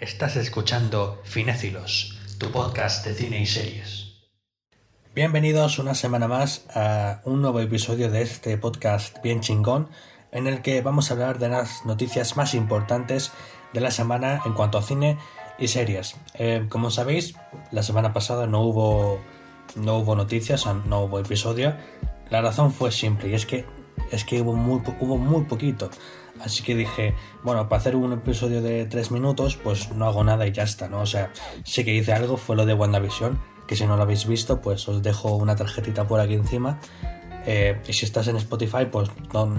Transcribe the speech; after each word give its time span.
Estás 0.00 0.36
escuchando 0.36 1.20
Finécilos, 1.24 2.18
tu 2.38 2.50
podcast 2.50 3.06
de 3.06 3.12
cine 3.12 3.42
y 3.42 3.44
series. 3.44 4.14
Bienvenidos 5.14 5.78
una 5.78 5.94
semana 5.94 6.26
más 6.26 6.64
a 6.74 7.20
un 7.26 7.42
nuevo 7.42 7.60
episodio 7.60 8.10
de 8.10 8.22
este 8.22 8.56
podcast 8.56 9.22
bien 9.22 9.42
chingón, 9.42 9.90
en 10.32 10.46
el 10.46 10.62
que 10.62 10.80
vamos 10.80 11.10
a 11.10 11.12
hablar 11.12 11.38
de 11.38 11.50
las 11.50 11.84
noticias 11.84 12.38
más 12.38 12.54
importantes 12.54 13.30
de 13.74 13.80
la 13.82 13.90
semana 13.90 14.40
en 14.46 14.54
cuanto 14.54 14.78
a 14.78 14.82
cine 14.82 15.18
y 15.58 15.68
series. 15.68 16.16
Eh, 16.32 16.64
como 16.70 16.90
sabéis, 16.90 17.34
la 17.70 17.82
semana 17.82 18.14
pasada 18.14 18.46
no 18.46 18.62
hubo, 18.62 19.20
no 19.76 19.98
hubo 19.98 20.16
noticias, 20.16 20.64
no 20.64 21.00
hubo 21.02 21.18
episodio. 21.18 21.76
La 22.30 22.40
razón 22.40 22.72
fue 22.72 22.90
simple 22.90 23.28
y 23.28 23.34
es 23.34 23.44
que, 23.44 23.66
es 24.10 24.24
que 24.24 24.40
hubo, 24.40 24.54
muy, 24.54 24.82
hubo 25.00 25.18
muy 25.18 25.44
poquito. 25.44 25.90
Así 26.40 26.62
que 26.62 26.74
dije, 26.74 27.14
bueno, 27.42 27.68
para 27.68 27.80
hacer 27.80 27.96
un 27.96 28.12
episodio 28.12 28.62
de 28.62 28.86
3 28.86 29.10
minutos, 29.10 29.56
pues 29.56 29.92
no 29.92 30.06
hago 30.06 30.24
nada 30.24 30.46
y 30.46 30.52
ya 30.52 30.62
está, 30.62 30.88
¿no? 30.88 31.00
O 31.00 31.06
sea, 31.06 31.32
sí 31.64 31.84
que 31.84 31.94
hice 31.94 32.12
algo, 32.12 32.36
fue 32.36 32.56
lo 32.56 32.64
de 32.64 32.72
WandaVision, 32.72 33.38
que 33.66 33.76
si 33.76 33.86
no 33.86 33.96
lo 33.96 34.02
habéis 34.02 34.26
visto, 34.26 34.60
pues 34.60 34.88
os 34.88 35.02
dejo 35.02 35.36
una 35.36 35.54
tarjetita 35.56 36.06
por 36.06 36.20
aquí 36.20 36.34
encima. 36.34 36.80
Eh, 37.46 37.80
y 37.86 37.92
si 37.92 38.04
estás 38.04 38.28
en 38.28 38.36
Spotify, 38.36 38.86
pues 38.90 39.10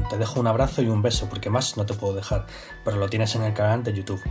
te 0.09 0.17
dejo 0.17 0.39
un 0.39 0.47
abrazo 0.47 0.81
y 0.81 0.87
un 0.87 1.01
beso, 1.01 1.27
porque 1.29 1.49
más 1.49 1.77
no 1.77 1.85
te 1.85 1.93
puedo 1.93 2.13
dejar, 2.13 2.45
pero 2.83 2.97
lo 2.97 3.09
tienes 3.09 3.35
en 3.35 3.43
el 3.43 3.53
canal 3.53 3.83
de 3.83 3.93
YouTube. 3.93 4.21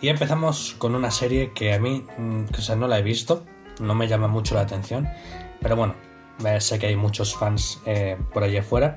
Y 0.00 0.08
empezamos 0.08 0.74
con 0.78 0.94
una 0.94 1.10
serie 1.10 1.52
que 1.52 1.74
a 1.74 1.78
mí, 1.78 2.04
mm, 2.18 2.44
o 2.56 2.60
sea, 2.60 2.76
no 2.76 2.88
la 2.88 2.98
he 2.98 3.02
visto, 3.02 3.44
no 3.80 3.94
me 3.94 4.06
llama 4.08 4.28
mucho 4.28 4.54
la 4.54 4.62
atención, 4.62 5.08
pero 5.60 5.76
bueno, 5.76 5.94
sé 6.58 6.78
que 6.78 6.86
hay 6.86 6.96
muchos 6.96 7.34
fans 7.34 7.80
eh, 7.86 8.16
por 8.32 8.42
allí 8.42 8.56
afuera. 8.56 8.96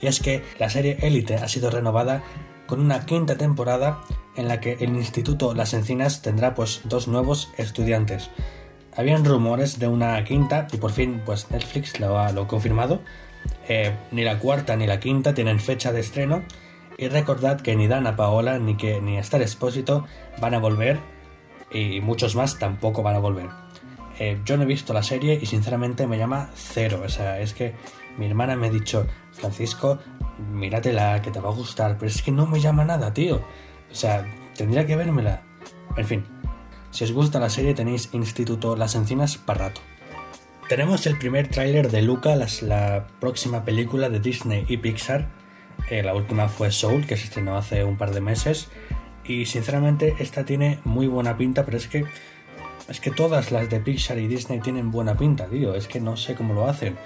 Y 0.00 0.06
es 0.06 0.20
que 0.20 0.42
la 0.58 0.70
serie 0.70 0.98
Elite 1.00 1.36
ha 1.36 1.48
sido 1.48 1.70
renovada 1.70 2.22
con 2.66 2.80
una 2.80 3.06
quinta 3.06 3.36
temporada 3.36 4.00
en 4.36 4.48
la 4.48 4.60
que 4.60 4.74
el 4.80 4.96
Instituto 4.96 5.54
Las 5.54 5.74
Encinas 5.74 6.22
tendrá 6.22 6.54
pues 6.54 6.80
dos 6.84 7.08
nuevos 7.08 7.52
estudiantes. 7.56 8.30
Habían 8.96 9.24
rumores 9.24 9.78
de 9.78 9.88
una 9.88 10.22
quinta 10.24 10.66
y 10.72 10.76
por 10.76 10.92
fin 10.92 11.20
pues 11.24 11.50
Netflix 11.50 12.00
lo 12.00 12.18
ha, 12.18 12.32
lo 12.32 12.46
confirmado. 12.46 13.00
Eh, 13.68 13.94
ni 14.12 14.24
la 14.24 14.38
cuarta 14.38 14.76
ni 14.76 14.86
la 14.86 15.00
quinta 15.00 15.34
tienen 15.34 15.60
fecha 15.60 15.92
de 15.92 16.00
estreno 16.00 16.42
y 16.96 17.08
recordad 17.08 17.60
que 17.60 17.76
ni 17.76 17.88
Dana 17.88 18.16
Paola 18.16 18.58
ni 18.58 18.76
que 18.76 19.00
ni 19.00 19.18
Star 19.18 19.42
Expósito 19.42 20.06
van 20.40 20.54
a 20.54 20.58
volver 20.58 20.98
y 21.70 22.00
muchos 22.00 22.36
más 22.36 22.58
tampoco 22.58 23.02
van 23.02 23.16
a 23.16 23.18
volver. 23.18 23.63
Eh, 24.18 24.40
yo 24.44 24.56
no 24.56 24.62
he 24.62 24.66
visto 24.66 24.92
la 24.92 25.02
serie 25.02 25.38
y 25.40 25.46
sinceramente 25.46 26.06
me 26.06 26.18
llama 26.18 26.50
cero. 26.54 27.02
O 27.04 27.08
sea, 27.08 27.40
es 27.40 27.54
que 27.54 27.74
mi 28.16 28.26
hermana 28.26 28.56
me 28.56 28.68
ha 28.68 28.70
dicho, 28.70 29.06
Francisco, 29.32 29.98
míratela, 30.52 31.20
que 31.22 31.30
te 31.30 31.40
va 31.40 31.50
a 31.50 31.52
gustar, 31.52 31.96
pero 31.98 32.10
es 32.10 32.22
que 32.22 32.30
no 32.30 32.46
me 32.46 32.60
llama 32.60 32.84
nada, 32.84 33.12
tío. 33.12 33.36
O 33.90 33.94
sea, 33.94 34.26
tendría 34.56 34.86
que 34.86 34.96
vérmela. 34.96 35.42
En 35.96 36.06
fin, 36.06 36.24
si 36.90 37.04
os 37.04 37.12
gusta 37.12 37.40
la 37.40 37.50
serie 37.50 37.74
tenéis 37.74 38.10
Instituto 38.12 38.76
Las 38.76 38.94
Encinas 38.94 39.36
para 39.36 39.68
rato. 39.68 39.80
Tenemos 40.68 41.06
el 41.06 41.18
primer 41.18 41.48
tráiler 41.48 41.90
de 41.90 42.02
Luca, 42.02 42.36
la 42.62 43.06
próxima 43.20 43.64
película 43.64 44.08
de 44.08 44.20
Disney 44.20 44.64
y 44.68 44.78
Pixar. 44.78 45.28
Eh, 45.90 46.02
la 46.02 46.14
última 46.14 46.48
fue 46.48 46.70
Soul, 46.70 47.06
que 47.06 47.16
se 47.16 47.24
estrenó 47.24 47.56
hace 47.56 47.84
un 47.84 47.98
par 47.98 48.12
de 48.12 48.20
meses. 48.20 48.68
Y 49.24 49.46
sinceramente 49.46 50.14
esta 50.20 50.44
tiene 50.44 50.78
muy 50.84 51.06
buena 51.06 51.36
pinta, 51.36 51.64
pero 51.64 51.76
es 51.76 51.88
que 51.88 52.04
es 52.88 53.00
que 53.00 53.10
todas 53.10 53.50
las 53.50 53.70
de 53.70 53.80
Pixar 53.80 54.18
y 54.18 54.26
Disney 54.26 54.60
tienen 54.60 54.90
buena 54.90 55.16
pinta, 55.16 55.46
tío. 55.46 55.74
Es 55.74 55.88
que 55.88 56.00
no 56.00 56.16
sé 56.16 56.34
cómo 56.34 56.54
lo 56.54 56.66
hacen. 56.66 56.96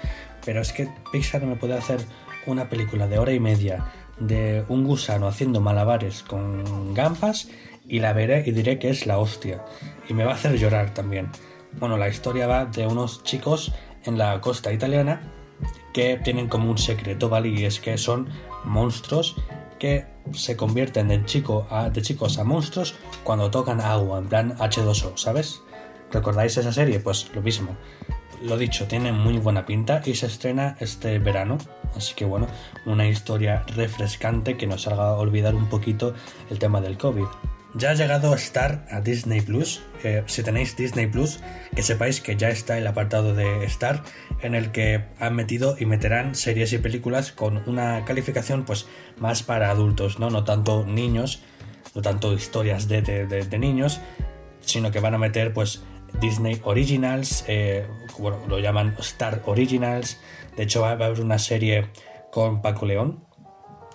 Pero 0.45 0.61
es 0.61 0.73
que 0.73 0.89
Pixar 1.11 1.43
me 1.43 1.55
puede 1.55 1.75
hacer 1.75 2.01
una 2.45 2.69
película 2.69 3.07
de 3.07 3.19
hora 3.19 3.33
y 3.33 3.39
media 3.39 3.85
de 4.19 4.65
un 4.67 4.83
gusano 4.83 5.27
haciendo 5.27 5.61
malabares 5.61 6.23
con 6.23 6.93
gambas 6.93 7.49
y 7.87 7.99
la 7.99 8.13
veré 8.13 8.43
y 8.45 8.51
diré 8.51 8.77
que 8.79 8.89
es 8.89 9.05
la 9.05 9.17
hostia. 9.17 9.63
Y 10.07 10.13
me 10.13 10.25
va 10.25 10.31
a 10.31 10.35
hacer 10.35 10.57
llorar 10.57 10.93
también. 10.93 11.29
Bueno, 11.79 11.97
la 11.97 12.09
historia 12.09 12.47
va 12.47 12.65
de 12.65 12.85
unos 12.85 13.23
chicos 13.23 13.73
en 14.03 14.17
la 14.17 14.41
costa 14.41 14.73
italiana 14.73 15.21
que 15.93 16.17
tienen 16.17 16.47
como 16.47 16.69
un 16.69 16.77
secreto, 16.77 17.29
¿vale? 17.29 17.49
Y 17.49 17.65
es 17.65 17.79
que 17.79 17.97
son 17.97 18.29
monstruos 18.63 19.35
que 19.79 20.05
se 20.33 20.55
convierten 20.57 21.07
de, 21.07 21.23
chico 21.25 21.65
a, 21.69 21.89
de 21.89 22.01
chicos 22.01 22.37
a 22.37 22.43
monstruos 22.43 22.95
cuando 23.23 23.49
tocan 23.49 23.81
agua, 23.81 24.19
en 24.19 24.27
plan 24.27 24.57
H2O, 24.57 25.17
¿sabes? 25.17 25.61
¿Recordáis 26.11 26.57
esa 26.57 26.73
serie? 26.73 26.99
Pues 26.99 27.29
lo 27.33 27.41
mismo. 27.41 27.77
Lo 28.41 28.57
dicho, 28.57 28.85
tiene 28.87 29.11
muy 29.11 29.37
buena 29.37 29.65
pinta 29.65 30.01
y 30.05 30.15
se 30.15 30.27
estrena 30.27 30.77
este 30.79 31.19
verano. 31.19 31.57
Así 31.95 32.15
que 32.15 32.25
bueno, 32.25 32.47
una 32.85 33.07
historia 33.07 33.63
refrescante 33.75 34.57
que 34.57 34.67
nos 34.67 34.87
haga 34.87 35.13
olvidar 35.13 35.55
un 35.55 35.67
poquito 35.67 36.13
el 36.49 36.59
tema 36.59 36.79
del 36.81 36.97
COVID. 36.97 37.25
Ya 37.75 37.91
ha 37.91 37.93
llegado 37.93 38.33
Star 38.33 38.87
a 38.89 39.01
Disney 39.01 39.41
Plus. 39.41 39.81
Eh, 40.03 40.23
si 40.25 40.41
tenéis 40.41 40.75
Disney 40.75 41.05
Plus, 41.05 41.39
que 41.75 41.83
sepáis 41.83 42.19
que 42.19 42.35
ya 42.35 42.49
está 42.49 42.77
el 42.77 42.87
apartado 42.87 43.35
de 43.35 43.63
Star 43.65 44.03
en 44.41 44.55
el 44.55 44.71
que 44.71 45.05
han 45.19 45.35
metido 45.35 45.75
y 45.77 45.85
meterán 45.85 46.33
series 46.33 46.73
y 46.73 46.79
películas 46.79 47.31
con 47.31 47.61
una 47.67 48.05
calificación 48.05 48.63
pues 48.63 48.87
más 49.17 49.43
para 49.43 49.69
adultos, 49.69 50.17
no, 50.17 50.31
no 50.31 50.45
tanto 50.45 50.83
niños, 50.85 51.43
no 51.93 52.01
tanto 52.01 52.33
historias 52.33 52.87
de, 52.87 53.01
de 53.03 53.59
niños, 53.59 53.99
sino 54.61 54.91
que 54.91 54.99
van 54.99 55.13
a 55.13 55.19
meter 55.19 55.53
pues 55.53 55.83
Disney 56.19 56.59
Originals, 56.63 57.45
eh, 57.47 57.87
bueno, 58.17 58.39
lo 58.47 58.59
llaman 58.59 58.95
Star 58.99 59.41
Originals. 59.45 60.19
De 60.55 60.63
hecho, 60.63 60.81
va 60.81 60.89
a 60.89 60.91
haber 60.91 61.21
una 61.21 61.39
serie 61.39 61.89
con 62.31 62.61
Paco 62.61 62.85
León, 62.85 63.23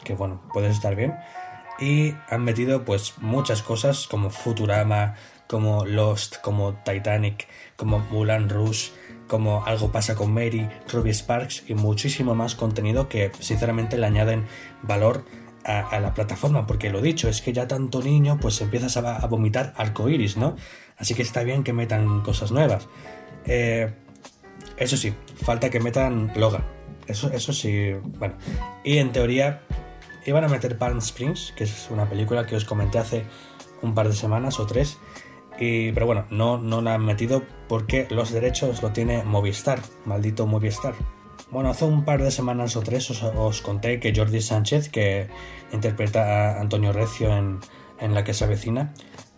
que 0.04 0.14
bueno, 0.14 0.42
puede 0.52 0.68
estar 0.68 0.96
bien. 0.96 1.14
Y 1.78 2.14
han 2.28 2.44
metido 2.44 2.84
pues 2.84 3.14
muchas 3.18 3.62
cosas 3.62 4.06
como 4.06 4.30
Futurama, 4.30 5.16
como 5.48 5.84
Lost, 5.84 6.36
como 6.40 6.74
Titanic, 6.84 7.48
como 7.76 7.98
Mulan 7.98 8.48
Rouge, 8.48 8.92
como 9.26 9.64
Algo 9.64 9.90
pasa 9.90 10.14
con 10.14 10.32
Mary, 10.32 10.68
Ruby 10.92 11.12
Sparks 11.12 11.64
y 11.68 11.74
muchísimo 11.74 12.34
más 12.34 12.54
contenido 12.54 13.08
que 13.08 13.32
sinceramente 13.40 13.98
le 13.98 14.06
añaden 14.06 14.46
valor 14.82 15.24
a, 15.64 15.98
la 15.98 16.12
plataforma, 16.12 16.66
porque 16.66 16.90
lo 16.90 17.00
dicho, 17.00 17.28
es 17.28 17.40
que 17.40 17.54
ya 17.54 17.66
tanto 17.66 18.02
niño 18.02 18.38
pues 18.38 18.60
empiezas 18.60 18.98
a, 18.98 19.16
a 19.16 19.26
vomitar 19.26 19.72
arcoiris, 19.78 20.36
¿no? 20.36 20.56
Así 20.96 21.14
que 21.14 21.22
está 21.22 21.42
bien 21.42 21.64
que 21.64 21.72
metan 21.72 22.22
cosas 22.22 22.52
nuevas. 22.52 22.88
Eh, 23.46 23.92
eso 24.76 24.96
sí, 24.96 25.14
falta 25.42 25.70
que 25.70 25.80
metan 25.80 26.32
Logan. 26.36 26.64
Eso, 27.06 27.30
eso 27.32 27.52
sí, 27.52 27.92
bueno. 28.18 28.34
Y 28.82 28.98
en 28.98 29.12
teoría 29.12 29.62
iban 30.26 30.44
a 30.44 30.48
meter 30.48 30.78
Palm 30.78 30.98
Springs, 30.98 31.52
que 31.56 31.64
es 31.64 31.88
una 31.90 32.08
película 32.08 32.46
que 32.46 32.56
os 32.56 32.64
comenté 32.64 32.98
hace 32.98 33.24
un 33.82 33.94
par 33.94 34.08
de 34.08 34.14
semanas 34.14 34.58
o 34.58 34.66
tres. 34.66 34.98
Y, 35.58 35.92
pero 35.92 36.06
bueno, 36.06 36.26
no, 36.30 36.58
no 36.58 36.80
la 36.80 36.94
han 36.94 37.04
metido 37.04 37.42
porque 37.68 38.08
los 38.10 38.32
derechos 38.32 38.82
lo 38.82 38.90
tiene 38.90 39.22
Movistar, 39.22 39.80
maldito 40.04 40.46
Movistar. 40.46 40.94
Bueno, 41.50 41.70
hace 41.70 41.84
un 41.84 42.04
par 42.04 42.22
de 42.22 42.30
semanas 42.30 42.74
o 42.76 42.80
tres 42.80 43.10
os, 43.10 43.62
conté 43.62 44.00
que 44.00 44.12
Jordi 44.14 44.40
Sánchez, 44.40 44.88
que 44.88 45.28
interpreta 45.72 46.56
a 46.56 46.60
Antonio 46.60 46.92
Recio 46.92 47.36
en, 47.36 47.60
en 48.00 48.14
La 48.14 48.24
que 48.24 48.34
se 48.34 48.44
avecina, 48.44 48.92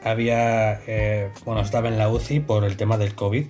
había, 0.06 0.80
eh, 0.86 1.32
bueno, 1.44 1.62
estaba 1.62 1.88
en 1.88 1.98
la 1.98 2.08
UCI 2.08 2.38
por 2.38 2.64
el 2.64 2.76
tema 2.76 2.96
del 2.96 3.16
COVID 3.16 3.44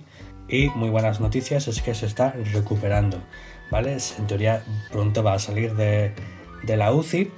y 0.49 0.69
muy 0.69 0.89
buenas 0.89 1.19
noticias 1.19 1.67
es 1.67 1.83
que 1.83 1.93
se 1.93 2.07
está 2.07 2.33
recuperando, 2.51 3.21
¿vale? 3.69 3.95
En 4.17 4.25
teoría 4.25 4.63
pronto 4.91 5.21
va 5.21 5.33
a 5.33 5.39
salir 5.39 5.75
de, 5.75 6.13
de 6.63 6.77
la 6.77 6.91
UCI, 6.91 7.31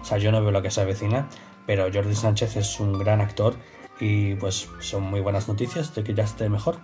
o 0.00 0.04
sea, 0.04 0.18
yo 0.18 0.30
no 0.30 0.40
veo 0.40 0.52
lo 0.52 0.62
que 0.62 0.70
se 0.70 0.80
avecina, 0.80 1.28
pero 1.66 1.90
Jordi 1.92 2.14
Sánchez 2.14 2.54
es 2.54 2.78
un 2.78 2.96
gran 2.96 3.20
actor 3.20 3.56
y 3.98 4.36
pues 4.36 4.68
son 4.78 5.02
muy 5.02 5.20
buenas 5.20 5.48
noticias 5.48 5.92
de 5.92 6.04
que 6.04 6.14
ya 6.14 6.22
esté 6.22 6.48
mejor. 6.48 6.78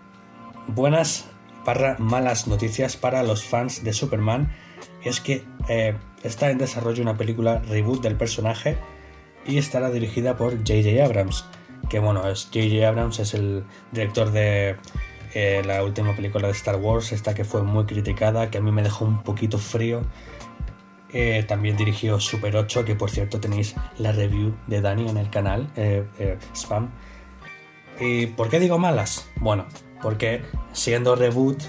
Buenas 0.67 1.29
para 1.65 1.97
malas 1.99 2.49
noticias 2.49 2.97
para 2.97 3.23
los 3.23 3.45
fans 3.45 3.85
de 3.85 3.93
Superman 3.93 4.51
es 5.05 5.21
que 5.21 5.45
eh, 5.69 5.95
está 6.25 6.51
en 6.51 6.59
desarrollo 6.59 7.03
una 7.03 7.17
película 7.17 7.61
reboot 7.69 8.03
del 8.03 8.17
personaje 8.17 8.77
y 9.47 9.59
estará 9.59 9.91
dirigida 9.91 10.37
por 10.37 10.57
J.J. 10.57 11.05
Abrams 11.05 11.45
que 11.91 11.99
bueno, 11.99 12.23
J.J. 12.23 12.89
Abrams 12.89 13.19
es 13.19 13.35
el 13.35 13.65
director 13.91 14.31
de 14.31 14.77
eh, 15.35 15.63
la 15.67 15.83
última 15.85 16.15
película 16.15 16.47
de 16.47 16.53
Star 16.53 16.77
Wars, 16.77 17.13
esta 17.13 17.35
que 17.35 17.45
fue 17.45 17.63
muy 17.63 17.85
criticada, 17.85 18.51
que 18.51 18.59
a 18.59 18.61
mí 18.61 18.71
me 18.71 18.83
dejó 18.83 19.05
un 19.05 19.23
poquito 19.23 19.59
frío. 19.59 20.03
Eh, 21.13 21.45
también 21.47 21.77
dirigió 21.77 22.21
Super 22.21 22.57
8, 22.57 22.85
que 22.85 22.95
por 22.95 23.11
cierto 23.11 23.41
tenéis 23.41 23.75
la 23.99 24.13
review 24.13 24.55
de 24.69 24.81
Dani 24.81 25.09
en 25.09 25.17
el 25.17 25.29
canal, 25.29 25.69
eh, 25.77 26.05
Spam. 26.55 26.91
¿Y 27.99 28.27
por 28.29 28.49
qué 28.49 28.61
digo 28.61 28.79
malas? 28.79 29.29
Bueno, 29.41 29.67
porque 30.01 30.43
siendo 30.73 31.17
reboot, 31.17 31.61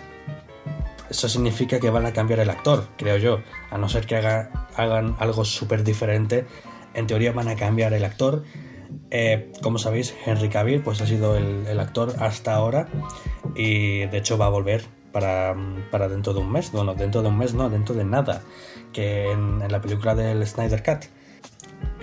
eso 1.09 1.27
significa 1.27 1.79
que 1.79 1.89
van 1.89 2.05
a 2.05 2.13
cambiar 2.13 2.39
el 2.39 2.49
actor, 2.51 2.87
creo 2.95 3.17
yo. 3.17 3.41
A 3.71 3.79
no 3.79 3.89
ser 3.89 4.05
que 4.05 4.15
hagan 4.15 5.15
algo 5.17 5.43
súper 5.43 5.83
diferente, 5.83 6.45
en 6.93 7.07
teoría 7.07 7.31
van 7.31 7.47
a 7.47 7.55
cambiar 7.55 7.93
el 7.93 8.05
actor 8.05 8.43
eh, 9.11 9.51
como 9.61 9.77
sabéis, 9.77 10.15
Henry 10.25 10.47
Cavill 10.47 10.81
pues, 10.81 11.01
ha 11.01 11.05
sido 11.05 11.35
el, 11.35 11.79
actor 11.79 12.15
hasta 12.19 12.55
ahora 12.55 12.87
y 13.55 14.05
de 14.05 14.17
hecho 14.17 14.37
va 14.37 14.45
a 14.45 14.49
volver 14.49 14.85
para, 15.11 15.53
dentro 16.07 16.33
de 16.33 16.39
un 16.39 16.51
mes. 16.51 16.71
Bueno, 16.71 16.95
dentro 16.95 17.21
de 17.21 17.27
un 17.27 17.37
mes 17.37 17.53
no, 17.53 17.69
dentro 17.69 17.93
de 17.93 18.05
nada, 18.05 18.41
que 18.93 19.29
en, 19.29 19.59
la 19.69 19.81
película 19.81 20.15
del 20.15 20.47
Snyder 20.47 20.81
Cut. 20.81 21.05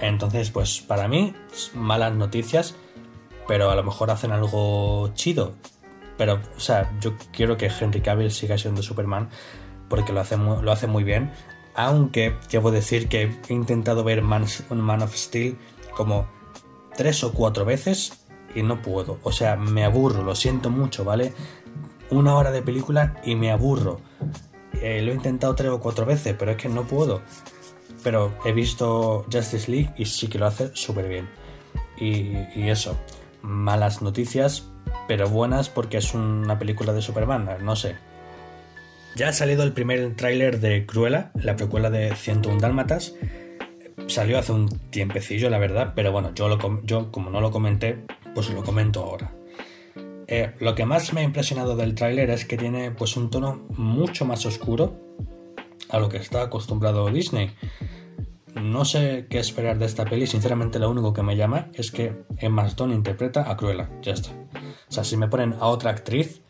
Entonces, 0.02 0.50
pues 0.50 0.81
para 0.81 1.08
mí, 1.08 1.34
malas 1.75 2.12
noticias, 2.14 2.76
pero 3.46 3.70
a 3.70 3.75
lo 3.75 3.82
mejor 3.82 4.10
hacen 4.10 4.31
algo 4.31 5.10
chido. 5.14 5.55
Pero, 6.19 6.40
o 6.56 6.60
sea, 6.60 6.93
yo 7.00 7.14
quiero 7.32 7.56
que 7.56 7.70
Henry 7.81 8.02
Cavill 8.02 8.32
siga 8.32 8.58
siendo 8.58 8.82
Superman 8.82 9.31
porque 9.88 10.12
lo 10.12 10.20
hace 10.20 10.37
muy, 10.37 10.62
lo 10.62 10.72
hace 10.72 10.87
muy 10.87 11.05
bien. 11.05 11.31
Aunque, 11.75 12.34
debo 12.50 12.70
decir 12.70 13.08
que 13.08 13.31
he 13.49 13.52
intentado 13.52 14.05
ver 14.05 14.20
Man, 14.20 14.44
Man 14.70 15.00
of 15.00 15.14
Steel 15.14 15.56
como 15.94 16.26
tres 16.98 17.22
o 17.22 17.32
cuatro 17.32 17.64
veces 17.64 18.24
y 18.54 18.62
no 18.62 18.82
puedo. 18.82 19.20
O 19.22 19.30
sea, 19.30 19.56
me 19.56 19.84
aburro, 19.84 20.24
lo 20.24 20.34
siento 20.34 20.68
mucho, 20.68 21.04
¿vale? 21.04 21.32
Una 22.10 22.34
hora 22.34 22.50
de 22.50 22.60
película 22.60 23.22
y 23.24 23.36
me 23.36 23.52
aburro. 23.52 24.00
Eh, 24.82 25.00
lo 25.02 25.12
he 25.12 25.14
intentado 25.14 25.54
tres 25.54 25.70
o 25.70 25.80
cuatro 25.80 26.04
veces, 26.04 26.34
pero 26.36 26.50
es 26.50 26.56
que 26.56 26.68
no 26.68 26.88
puedo. 26.88 27.22
Pero 28.02 28.34
he 28.44 28.52
visto 28.52 29.24
Justice 29.32 29.70
League 29.70 29.94
y 29.96 30.06
sí 30.06 30.26
que 30.26 30.38
lo 30.38 30.46
hace 30.46 30.72
súper 30.74 31.08
bien. 31.08 31.28
Y, 32.00 32.36
y, 32.56 32.68
eso, 32.68 32.98
malas 33.42 34.02
noticias, 34.02 34.68
pero 35.06 35.28
buenas 35.28 35.68
porque 35.68 35.98
es 35.98 36.14
una 36.14 36.58
película 36.58 36.92
de 36.92 37.02
Superman, 37.02 37.48
no 37.62 37.76
sé. 37.76 37.96
Ya 39.14 39.28
ha 39.28 39.32
salido 39.32 39.62
el 39.62 39.72
primer 39.72 40.16
tráiler 40.16 40.58
de 40.58 40.84
Cruella, 40.84 41.30
la 41.34 41.54
precuela 41.54 41.90
de 41.90 42.14
101 42.14 42.60
Dálmatas. 42.60 43.14
Salió 44.08 44.38
hace 44.38 44.52
un 44.52 44.69
tiempecillo, 44.90 45.50
la 45.50 45.58
verdad, 45.58 45.93
pero 45.94 46.10
bueno, 46.12 46.32
yo, 46.34 46.49
lo, 46.49 46.82
yo 46.82 47.12
como 47.12 47.31
no 47.31 47.40
lo 47.40 47.50
comenté, 47.50 48.05
pues 48.34 48.50
lo 48.50 48.64
comento 48.64 49.02
ahora. 49.02 49.32
Eh, 50.26 50.55
lo 50.60 50.75
que 50.75 50.84
más 50.84 51.12
me 51.12 51.20
ha 51.20 51.25
impresionado 51.25 51.76
del 51.76 51.94
tráiler 51.94 52.31
es 52.31 52.44
que 52.44 52.56
tiene 52.56 52.90
pues 52.90 53.16
un 53.16 53.31
tono 53.31 53.66
mucho 53.76 54.25
más 54.25 54.44
oscuro 54.44 54.99
a 55.88 55.99
lo 55.99 56.08
que 56.08 56.19
está 56.19 56.43
acostumbrado 56.43 57.10
Disney. 57.10 57.55
No 58.55 58.84
sé 58.84 59.26
qué 59.28 59.38
esperar 59.38 59.78
de 59.78 59.87
esta 59.87 60.05
peli, 60.05 60.26
sinceramente 60.26 60.78
lo 60.78 60.90
único 60.90 61.12
que 61.12 61.22
me 61.22 61.37
llama 61.37 61.69
es 61.75 61.90
que 61.90 62.25
Emma 62.38 62.66
Stone 62.66 62.94
interpreta 62.94 63.50
a 63.50 63.56
Cruella, 63.56 63.90
ya 64.02 64.12
está. 64.12 64.31
O 64.88 64.93
sea, 64.93 65.05
si 65.05 65.16
me 65.16 65.28
ponen 65.28 65.55
a 65.60 65.66
otra 65.66 65.90
actriz, 65.90 66.43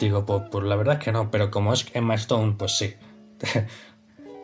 digo, 0.00 0.26
pues, 0.26 0.42
pues 0.50 0.64
la 0.64 0.76
verdad 0.76 0.98
es 0.98 1.04
que 1.04 1.12
no, 1.12 1.30
pero 1.30 1.50
como 1.50 1.72
es 1.72 1.86
Emma 1.94 2.14
Stone, 2.14 2.56
pues 2.58 2.76
sí. 2.76 2.94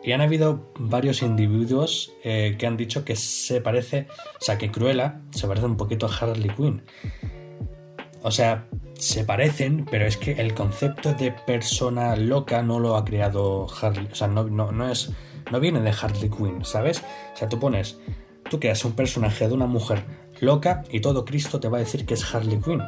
y 0.05 0.11
han 0.11 0.21
habido 0.21 0.71
varios 0.77 1.23
individuos 1.23 2.13
eh, 2.23 2.55
que 2.59 2.67
han 2.67 2.77
dicho 2.77 3.03
que 3.03 3.15
se 3.15 3.59
parece, 3.59 4.07
o 4.39 4.43
sea, 4.43 4.57
que 4.57 4.69
Cruella 4.69 5.21
se 5.31 5.47
parece 5.47 5.65
un 5.65 5.77
poquito 5.77 6.05
a 6.05 6.15
Harley 6.15 6.51
Quinn. 6.51 6.83
O 8.21 8.29
sea, 8.29 8.67
se 8.93 9.23
parecen, 9.23 9.85
pero 9.89 10.05
es 10.05 10.17
que 10.17 10.33
el 10.33 10.53
concepto 10.53 11.13
de 11.13 11.31
persona 11.31 12.15
loca 12.15 12.61
no 12.61 12.79
lo 12.79 12.95
ha 12.97 13.03
creado 13.03 13.65
Harley. 13.81 14.07
O 14.11 14.15
sea, 14.15 14.27
no, 14.27 14.43
no, 14.43 14.89
es. 14.89 15.11
No 15.51 15.59
viene 15.59 15.81
de 15.81 15.89
Harley 15.89 16.29
Quinn, 16.29 16.63
¿sabes? 16.63 17.03
O 17.33 17.37
sea, 17.37 17.49
tú 17.49 17.59
pones. 17.59 17.97
Tú 18.47 18.59
creas 18.59 18.85
un 18.85 18.91
personaje 18.91 19.47
de 19.47 19.55
una 19.55 19.65
mujer 19.65 20.03
loca 20.39 20.83
y 20.91 20.99
todo 20.99 21.25
Cristo 21.25 21.59
te 21.59 21.67
va 21.67 21.77
a 21.77 21.79
decir 21.79 22.05
que 22.05 22.13
es 22.13 22.33
Harley 22.33 22.59
Quinn. 22.59 22.81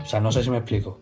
O 0.00 0.06
sea, 0.06 0.20
no 0.20 0.30
sé 0.30 0.44
si 0.44 0.50
me 0.50 0.58
explico. 0.58 1.00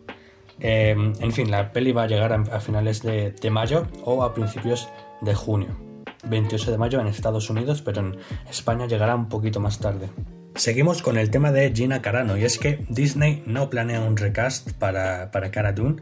Em, 0.59 1.13
en 1.19 1.31
fin, 1.31 1.51
la 1.51 1.71
peli 1.71 1.91
va 1.91 2.03
a 2.03 2.07
llegar 2.07 2.33
a, 2.33 2.59
finales 2.59 3.01
de, 3.03 3.31
de, 3.31 3.49
mayo 3.49 3.87
o 4.03 4.23
a 4.23 4.33
principios 4.33 4.89
de 5.21 5.35
junio. 5.35 5.77
28 6.23 6.71
de 6.71 6.77
mayo 6.77 6.99
en 6.99 7.07
Estados 7.07 7.49
Unidos, 7.49 7.81
pero 7.81 8.01
en 8.01 8.17
España 8.49 8.87
llegará 8.87 9.15
un 9.15 9.29
poquito 9.29 9.59
más 9.59 9.79
tarde. 9.79 10.09
Seguimos 10.55 11.01
con 11.01 11.17
el 11.17 11.29
tema 11.29 11.51
de 11.51 11.71
Gina 11.73 12.01
Carano, 12.01 12.37
y 12.37 12.43
es 12.43 12.59
que 12.59 12.85
Disney 12.89 13.43
no 13.45 13.69
planea 13.69 14.01
un 14.01 14.17
recast 14.17 14.73
para, 14.73 15.31
para 15.31 15.51
Cara 15.51 15.71
Dune. 15.71 16.01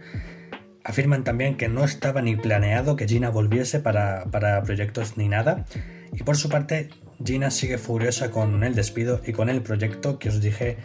Afirman 0.83 1.23
también 1.23 1.57
que 1.57 1.67
no 1.67 1.83
estaba 1.83 2.21
ni 2.21 2.35
planeado 2.35 2.95
que 2.95 3.07
Gina 3.07 3.29
volviese 3.29 3.79
para, 3.79 4.25
para 4.31 4.63
proyectos 4.63 5.17
ni 5.17 5.27
nada. 5.27 5.65
Y 6.13 6.23
por 6.23 6.37
su 6.37 6.49
parte, 6.49 6.89
Gina 7.23 7.51
sigue 7.51 7.77
furiosa 7.77 8.31
con 8.31 8.63
el 8.63 8.73
despido 8.73 9.21
y 9.25 9.33
con 9.33 9.49
el 9.49 9.61
proyecto 9.61 10.17
que 10.17 10.29
os 10.29 10.41
dije 10.41 10.77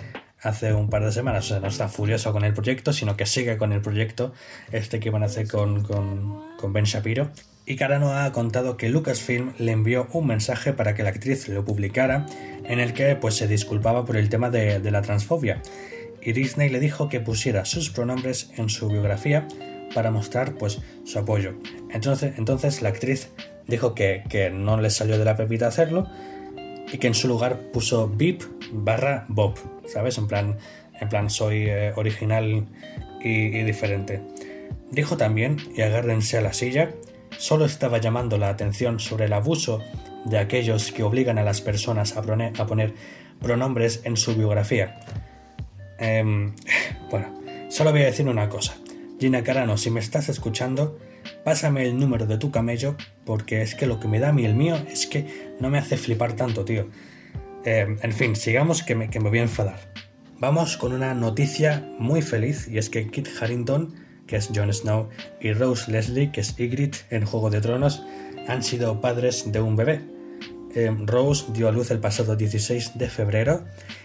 hace 0.43 0.75
un 0.75 0.91
par 0.91 1.05
de 1.05 1.13
semanas. 1.13 1.47
O 1.47 1.49
sea, 1.49 1.61
no 1.61 1.69
está 1.69 1.89
furiosa 1.89 2.33
con 2.33 2.45
el 2.45 2.53
proyecto, 2.53 2.93
sino 2.93 3.17
que 3.17 3.27
sigue 3.27 3.57
con 3.57 3.73
el 3.73 3.81
proyecto 3.81 4.33
este 4.73 4.99
que 5.01 5.11
van 5.11 5.23
a 5.23 5.27
hacer 5.27 5.49
con, 5.49 5.83
con, 5.83 6.57
con 6.59 6.73
Ben 6.73 6.85
Shapiro. 6.85 7.31
Y 7.65 7.77
Carano 7.77 8.13
ha 8.13 8.33
contado 8.33 8.77
que 8.77 8.89
Lucasfilm 8.89 9.53
le 9.59 9.73
envió 9.73 10.09
un 10.13 10.27
mensaje 10.27 10.73
para 10.73 10.95
que 10.95 11.05
la 11.05 11.11
actriz 11.11 11.49
lo 11.49 11.65
publicara 11.65 12.27
en 12.65 12.81
el 12.81 12.93
que 12.93 13.15
pues, 13.15 13.37
se 13.37 13.47
disculpaba 13.47 14.05
por 14.05 14.17
el 14.17 14.29
tema 14.29 14.51
de, 14.51 14.81
la 14.91 15.03
transfobia. 15.03 15.63
Y 16.21 16.33
Disney 16.33 16.71
le 16.71 16.81
dijo 16.81 17.09
que 17.09 17.21
pusiera 17.21 17.65
sus 17.65 17.91
pronombres 17.91 18.51
en 18.57 18.69
su 18.69 18.89
biografía 18.89 19.47
para 19.95 20.11
mostrar 20.11 20.55
pues, 20.55 20.81
su 21.05 21.19
apoyo. 21.19 21.55
Entonces, 21.91 22.35
entonces 22.37 22.83
la 22.83 22.89
actriz 22.89 23.31
dijo 23.69 23.95
que, 23.95 24.51
no 24.53 24.81
le 24.81 24.91
salió 24.91 25.17
de 25.19 25.25
la 25.25 25.37
pepita 25.37 25.69
hacerlo 25.69 26.09
y 26.93 26.99
que 26.99 27.07
en 27.07 27.15
su 27.15 27.29
lugar 27.29 27.71
puso 27.73 28.13
Beep 28.13 28.43
barra 28.73 29.25
Bob, 29.29 29.55
¿sabes? 29.87 30.19
En 30.19 30.27
plan, 30.27 30.59
en 31.01 31.09
plan 31.09 31.31
soy 31.31 31.69
eh, 31.69 31.93
original 31.95 32.67
y, 33.23 33.29
y 33.29 33.63
diferente. 33.63 34.21
Dijo 34.91 35.17
también, 35.17 35.59
y 35.77 35.83
agárrense 35.83 36.39
a 36.39 36.43
la 36.43 36.53
silla, 36.53 36.91
solo 37.39 37.65
estaba 37.65 37.99
llamando 37.99 38.39
la 38.39 38.49
atención 38.49 39.01
sobre 39.01 39.27
el 39.27 39.33
abuso 39.33 39.81
de 40.25 40.39
aquellos 40.39 40.93
que 40.93 41.03
obligan 41.03 41.39
a 41.39 41.43
las 41.43 41.61
personas 41.61 42.17
a 42.17 42.23
poner, 42.23 42.95
pronombres 43.41 44.03
en 44.05 44.17
su 44.17 44.35
biografía. 44.35 45.01
Em, 45.99 46.55
bueno, 47.11 47.29
solo 47.69 47.91
voy 47.93 48.03
a 48.03 48.07
decir 48.07 48.29
una 48.29 48.49
cosa. 48.49 48.77
Gina 49.19 49.43
Carano, 49.43 49.77
si 49.77 49.91
me 49.91 50.01
estás 50.01 50.29
escuchando, 50.29 50.99
pásame 51.45 51.83
el 51.85 51.99
número 51.99 52.27
de 52.27 52.39
tu 52.39 52.51
camello, 52.51 52.97
porque 53.25 53.63
es 53.63 53.75
que 53.75 53.87
lo 53.87 54.01
que 54.01 54.09
me 54.09 54.19
da 54.19 54.31
a 54.31 54.33
mí 54.33 54.45
el 54.45 54.55
mío 54.55 54.77
es 54.91 55.07
que 55.07 55.55
no 55.61 55.71
me 55.71 55.79
hace 55.79 55.97
flipar 55.97 56.35
tanto, 56.35 56.65
tío. 56.65 56.89
Em, 57.65 57.99
en 58.03 58.13
fin, 58.13 58.37
sigamos 58.37 58.83
que 58.83 58.95
me, 58.95 59.11
que 59.11 59.21
me 59.21 59.29
voy 59.29 59.39
a 59.39 59.43
enfadar. 59.43 59.93
Vamos 60.39 60.77
con 60.77 60.93
una 60.93 61.15
noticia 61.15 61.89
muy 61.99 62.21
feliz, 62.21 62.67
y 62.69 62.79
es 62.79 62.91
que 62.91 63.09
Kit 63.09 63.29
Harrington 63.41 63.95
que 64.27 64.37
es 64.37 64.51
Jon 64.55 64.73
Snow, 64.73 65.09
y 65.41 65.53
Rose 65.53 65.91
Leslie, 65.91 66.31
que 66.33 66.41
es 66.41 66.59
Ygritte 66.59 66.99
en 67.11 67.25
Juego 67.25 67.51
de 67.51 67.61
Tronos, 67.61 68.03
han 68.49 68.63
sido 68.63 69.01
padres 69.01 69.51
de 69.53 69.61
un 69.61 69.77
bebé. 69.77 70.01
Eh, 70.75 70.95
Rose 71.05 71.47
dio 71.53 71.69
a 71.69 71.73
luz 71.73 71.91
el 71.91 71.99
pasado 71.99 72.35
16 72.35 72.93
de 72.95 73.09
febrero 73.09 73.65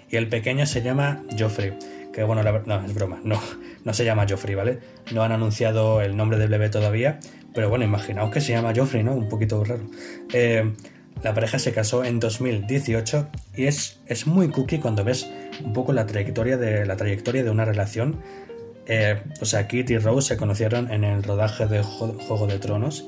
y 0.10 0.18
el 0.18 0.28
pequeño 0.28 0.66
se 0.66 0.82
llama 0.82 1.24
Joffrey. 1.38 1.78
Que 2.14 2.24
bueno, 2.24 2.44
no, 2.44 2.86
es 2.86 2.94
broma, 2.94 3.20
no, 3.24 3.40
no 3.84 3.94
se 3.94 4.04
llama 4.04 4.26
Joffrey, 4.28 4.56
¿vale? 4.56 4.80
No 5.14 5.24
han 5.24 5.32
anunciado 5.32 6.02
el 6.02 6.18
nombre 6.18 6.38
del 6.38 6.50
bebé 6.50 6.70
todavía, 6.70 7.20
pero 7.54 7.70
bueno, 7.70 7.86
imaginaos 7.86 8.32
que 8.32 8.42
se 8.42 8.54
llama 8.54 8.74
Joffrey, 8.76 9.04
¿no? 9.04 9.14
Un 9.14 9.30
poquito 9.30 9.64
raro. 9.64 9.84
Eh, 10.34 10.74
la 11.24 11.34
pareja 11.34 11.58
se 11.58 11.72
casó 11.72 12.04
en 12.04 12.20
2018 12.20 13.30
y 13.56 13.66
es, 13.66 14.00
es 14.06 14.28
muy 14.28 14.50
cookie 14.50 14.80
cuando 14.80 15.04
ves 15.04 15.28
un 15.64 15.74
poco 15.74 15.94
la 15.94 16.06
trayectoria 16.06 16.58
de, 16.58 16.86
la 16.86 16.96
trayectoria 16.96 17.44
de 17.44 17.50
una 17.50 17.66
relación 17.66 18.20
eh, 18.88 19.22
sea, 19.42 19.68
Kit 19.68 19.90
y 19.90 19.98
Rose 19.98 20.30
se 20.30 20.38
conocieron 20.38 20.92
en 20.92 21.04
el 21.04 21.22
rodaje 21.24 21.68
de 21.68 21.82
Juego 21.84 22.48
de 22.48 22.58
Tronos 22.58 23.06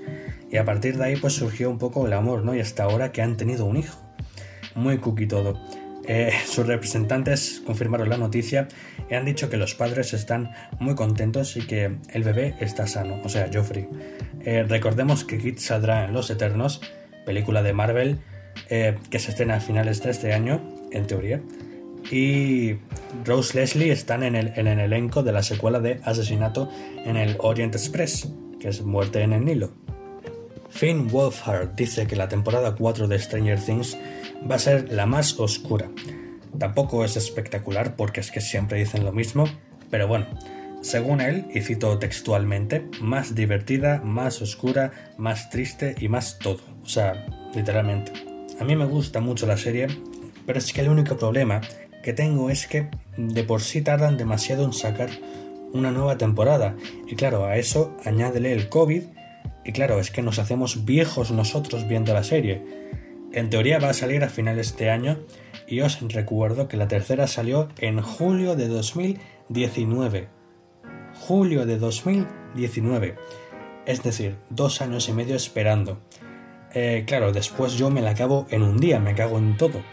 y 0.51 0.57
a 0.57 0.65
partir 0.65 0.97
de 0.97 1.05
ahí 1.05 1.15
pues 1.15 1.33
surgió 1.33 1.69
un 1.69 1.77
poco 1.77 2.05
el 2.05 2.13
amor, 2.13 2.43
¿no? 2.43 2.53
Y 2.53 2.59
hasta 2.59 2.83
ahora 2.83 3.11
que 3.11 3.21
han 3.21 3.37
tenido 3.37 3.65
un 3.65 3.77
hijo. 3.77 3.97
Muy 4.75 4.97
cookie 4.97 5.27
todo. 5.27 5.57
Eh, 6.05 6.33
sus 6.45 6.67
representantes 6.67 7.61
confirmaron 7.65 8.09
la 8.09 8.17
noticia 8.17 8.67
y 9.09 9.13
han 9.13 9.23
dicho 9.23 9.49
que 9.49 9.55
los 9.55 9.73
padres 9.73 10.13
están 10.13 10.51
muy 10.79 10.95
contentos 10.95 11.55
y 11.55 11.65
que 11.65 11.97
el 12.11 12.23
bebé 12.23 12.55
está 12.59 12.85
sano, 12.85 13.21
o 13.23 13.29
sea, 13.29 13.49
Joffrey. 13.53 13.87
Eh, 14.41 14.65
recordemos 14.67 15.23
que 15.23 15.37
Kit 15.37 15.59
saldrá 15.59 16.05
en 16.05 16.13
Los 16.13 16.29
Eternos, 16.29 16.81
película 17.25 17.63
de 17.63 17.73
Marvel, 17.73 18.19
que 18.67 19.19
se 19.19 19.31
estrena 19.31 19.55
a 19.55 19.59
finales 19.61 20.03
de 20.03 20.11
este 20.11 20.33
año, 20.33 20.61
en 20.91 21.07
teoría 21.07 21.41
y 22.11 22.77
Rose 23.25 23.57
Leslie 23.57 23.91
están 23.91 24.23
en 24.23 24.35
el, 24.35 24.53
en 24.55 24.67
el 24.67 24.79
elenco 24.79 25.23
de 25.23 25.31
la 25.31 25.43
secuela 25.43 25.79
de 25.79 25.99
Asesinato 26.03 26.69
en 27.05 27.17
el 27.17 27.35
Orient 27.39 27.75
Express, 27.75 28.29
que 28.59 28.69
es 28.69 28.81
Muerte 28.81 29.21
en 29.21 29.33
el 29.33 29.45
Nilo. 29.45 29.71
Finn 30.69 31.07
Wolfhard 31.09 31.75
dice 31.75 32.07
que 32.07 32.15
la 32.15 32.27
temporada 32.27 32.75
4 32.75 33.07
de 33.07 33.19
Stranger 33.19 33.59
Things 33.59 33.97
va 34.49 34.55
a 34.55 34.59
ser 34.59 34.91
la 34.91 35.05
más 35.05 35.39
oscura. 35.39 35.89
Tampoco 36.57 37.03
es 37.03 37.17
espectacular 37.17 37.95
porque 37.95 38.19
es 38.19 38.31
que 38.31 38.41
siempre 38.41 38.79
dicen 38.79 39.03
lo 39.03 39.11
mismo, 39.11 39.45
pero 39.89 40.07
bueno, 40.07 40.27
según 40.81 41.21
él, 41.21 41.45
y 41.53 41.61
cito 41.61 41.99
textualmente, 41.99 42.87
más 43.01 43.35
divertida, 43.35 44.01
más 44.03 44.41
oscura, 44.41 45.13
más 45.17 45.49
triste 45.49 45.95
y 45.99 46.07
más 46.07 46.39
todo. 46.39 46.61
O 46.83 46.87
sea, 46.87 47.25
literalmente. 47.53 48.13
A 48.59 48.63
mí 48.63 48.75
me 48.75 48.85
gusta 48.85 49.19
mucho 49.19 49.45
la 49.45 49.57
serie, 49.57 49.87
pero 50.45 50.59
es 50.59 50.71
que 50.71 50.81
el 50.81 50.89
único 50.89 51.17
problema 51.17 51.61
que 52.03 52.13
tengo 52.13 52.49
es 52.49 52.67
que 52.67 52.89
de 53.17 53.43
por 53.43 53.61
sí 53.61 53.81
tardan 53.81 54.17
demasiado 54.17 54.63
en 54.63 54.73
sacar 54.73 55.09
una 55.73 55.91
nueva 55.91 56.17
temporada. 56.17 56.75
Y 57.07 57.15
claro, 57.15 57.45
a 57.45 57.57
eso 57.57 57.95
añádele 58.05 58.53
el 58.53 58.69
COVID. 58.69 59.03
Y 59.65 59.71
claro, 59.71 59.99
es 59.99 60.09
que 60.11 60.21
nos 60.21 60.39
hacemos 60.39 60.85
viejos 60.85 61.31
nosotros 61.31 61.87
viendo 61.87 62.13
la 62.13 62.23
serie. 62.23 62.63
En 63.31 63.49
teoría 63.49 63.79
va 63.79 63.89
a 63.89 63.93
salir 63.93 64.23
a 64.23 64.29
finales 64.29 64.75
de 64.77 64.89
año 64.89 65.19
y 65.67 65.81
os 65.81 66.01
recuerdo 66.01 66.67
que 66.67 66.77
la 66.77 66.87
tercera 66.87 67.27
salió 67.27 67.67
en 67.77 68.01
julio 68.01 68.55
de 68.55 68.67
2019. 68.67 70.27
Julio 71.13 71.65
de 71.65 71.77
2019. 71.77 73.15
Es 73.85 74.01
decir, 74.01 74.37
dos 74.49 74.81
años 74.81 75.09
y 75.09 75.13
medio 75.13 75.35
esperando. 75.35 75.99
Eh, 76.73 77.03
claro, 77.07 77.31
después 77.31 77.73
yo 77.73 77.89
me 77.89 78.01
la 78.01 78.11
acabo 78.11 78.47
en 78.49 78.63
un 78.63 78.77
día, 78.77 78.99
me 78.99 79.15
cago 79.15 79.37
en 79.37 79.57
todo. 79.57 79.83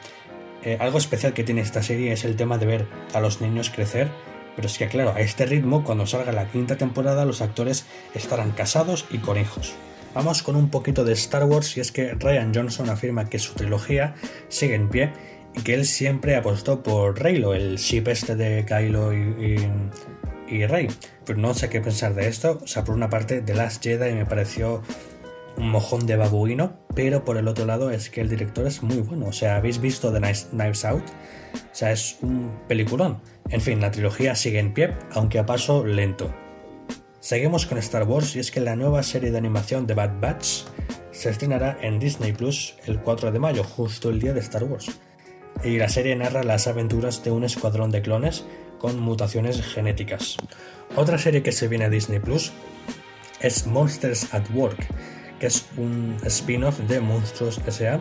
Eh, 0.66 0.76
algo 0.80 0.98
especial 0.98 1.32
que 1.32 1.44
tiene 1.44 1.60
esta 1.60 1.80
serie 1.80 2.12
es 2.12 2.24
el 2.24 2.34
tema 2.34 2.58
de 2.58 2.66
ver 2.66 2.86
a 3.14 3.20
los 3.20 3.40
niños 3.40 3.70
crecer, 3.70 4.08
pero 4.56 4.66
es 4.66 4.76
que 4.76 4.88
claro, 4.88 5.12
a 5.14 5.20
este 5.20 5.46
ritmo, 5.46 5.84
cuando 5.84 6.06
salga 6.06 6.32
la 6.32 6.50
quinta 6.50 6.76
temporada, 6.76 7.24
los 7.24 7.40
actores 7.40 7.86
estarán 8.14 8.50
casados 8.50 9.06
y 9.10 9.18
con 9.18 9.38
hijos. 9.38 9.74
Vamos 10.12 10.42
con 10.42 10.56
un 10.56 10.68
poquito 10.68 11.04
de 11.04 11.12
Star 11.12 11.44
Wars 11.44 11.76
y 11.76 11.80
es 11.80 11.92
que 11.92 12.14
Ryan 12.14 12.52
Johnson 12.52 12.90
afirma 12.90 13.28
que 13.28 13.38
su 13.38 13.54
trilogía 13.54 14.16
sigue 14.48 14.74
en 14.74 14.88
pie 14.88 15.12
y 15.54 15.60
que 15.60 15.74
él 15.74 15.86
siempre 15.86 16.34
apostó 16.34 16.82
por 16.82 17.16
Reylo, 17.16 17.54
el 17.54 17.76
ship 17.76 18.08
este 18.08 18.34
de 18.34 18.64
Kylo 18.64 19.12
y, 19.12 19.70
y, 20.48 20.66
Rey. 20.66 20.88
Pero 21.24 21.38
no 21.38 21.54
sé 21.54 21.68
qué 21.68 21.80
pensar 21.80 22.12
de 22.14 22.26
esto. 22.26 22.58
O 22.60 22.66
sea, 22.66 22.82
por 22.82 22.96
una 22.96 23.08
parte, 23.08 23.40
The 23.40 23.54
Last 23.54 23.84
Jedi 23.84 24.14
me 24.14 24.26
pareció 24.26 24.82
un 25.56 25.70
mojón 25.70 26.06
de 26.06 26.16
babuino, 26.16 26.74
pero 26.94 27.24
por 27.24 27.36
el 27.36 27.48
otro 27.48 27.66
lado 27.66 27.90
es 27.90 28.10
que 28.10 28.20
el 28.20 28.28
director 28.28 28.66
es 28.66 28.82
muy 28.82 28.98
bueno. 28.98 29.26
O 29.26 29.32
sea, 29.32 29.56
¿habéis 29.56 29.80
visto 29.80 30.12
The 30.12 30.20
Knives 30.50 30.84
Out? 30.84 31.04
O 31.54 31.74
sea, 31.74 31.92
es 31.92 32.18
un 32.22 32.52
peliculón. 32.68 33.20
En 33.48 33.60
fin, 33.60 33.80
la 33.80 33.90
trilogía 33.90 34.34
sigue 34.34 34.58
en 34.58 34.74
pie, 34.74 34.94
aunque 35.12 35.38
a 35.38 35.46
paso 35.46 35.84
lento. 35.84 36.34
Seguimos 37.20 37.66
con 37.66 37.78
Star 37.78 38.04
Wars 38.04 38.36
y 38.36 38.38
es 38.38 38.50
que 38.50 38.60
la 38.60 38.76
nueva 38.76 39.02
serie 39.02 39.30
de 39.30 39.38
animación 39.38 39.86
de 39.86 39.94
Bad 39.94 40.20
Batch 40.20 40.64
se 41.10 41.30
estrenará 41.30 41.78
en 41.80 41.98
Disney 41.98 42.32
Plus 42.32 42.76
el 42.86 43.00
4 43.00 43.32
de 43.32 43.38
mayo, 43.38 43.64
justo 43.64 44.10
el 44.10 44.20
día 44.20 44.32
de 44.32 44.40
Star 44.40 44.64
Wars. 44.64 44.90
Y 45.64 45.78
la 45.78 45.88
serie 45.88 46.14
narra 46.14 46.44
las 46.44 46.66
aventuras 46.66 47.24
de 47.24 47.30
un 47.30 47.42
escuadrón 47.42 47.90
de 47.90 48.02
clones 48.02 48.44
con 48.78 49.00
mutaciones 49.00 49.60
genéticas. 49.62 50.36
Otra 50.94 51.18
serie 51.18 51.42
que 51.42 51.52
se 51.52 51.68
viene 51.68 51.86
a 51.86 51.90
Disney 51.90 52.20
Plus 52.20 52.52
es 53.40 53.66
Monsters 53.66 54.32
at 54.32 54.44
Work, 54.54 54.86
que 55.40 55.46
es 55.46 55.66
un 55.76 56.16
spin-off 56.24 56.78
de 56.80 57.00
Monstruos 57.00 57.60
S.A. 57.66 58.00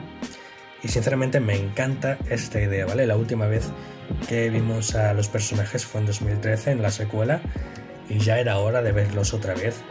Y 0.84 0.88
sinceramente 0.88 1.40
me 1.40 1.56
encanta 1.56 2.18
esta 2.30 2.62
idea, 2.62 2.86
¿vale? 2.86 3.08
La 3.08 3.18
última 3.18 3.48
vez 3.48 3.72
que 4.28 4.50
vimos 4.50 4.96
a 4.96 5.14
los 5.14 5.28
personajes 5.28 5.86
fue 5.86 6.02
en 6.02 6.08
2013 6.08 6.72
en 6.72 6.82
la 6.82 6.92
secuela 6.92 7.42
y 8.08 8.20
ya 8.20 8.40
era 8.40 8.60
hora 8.60 8.82
de 8.82 8.92
verlos 8.92 9.34
otra 9.34 9.56
vez 9.56 9.82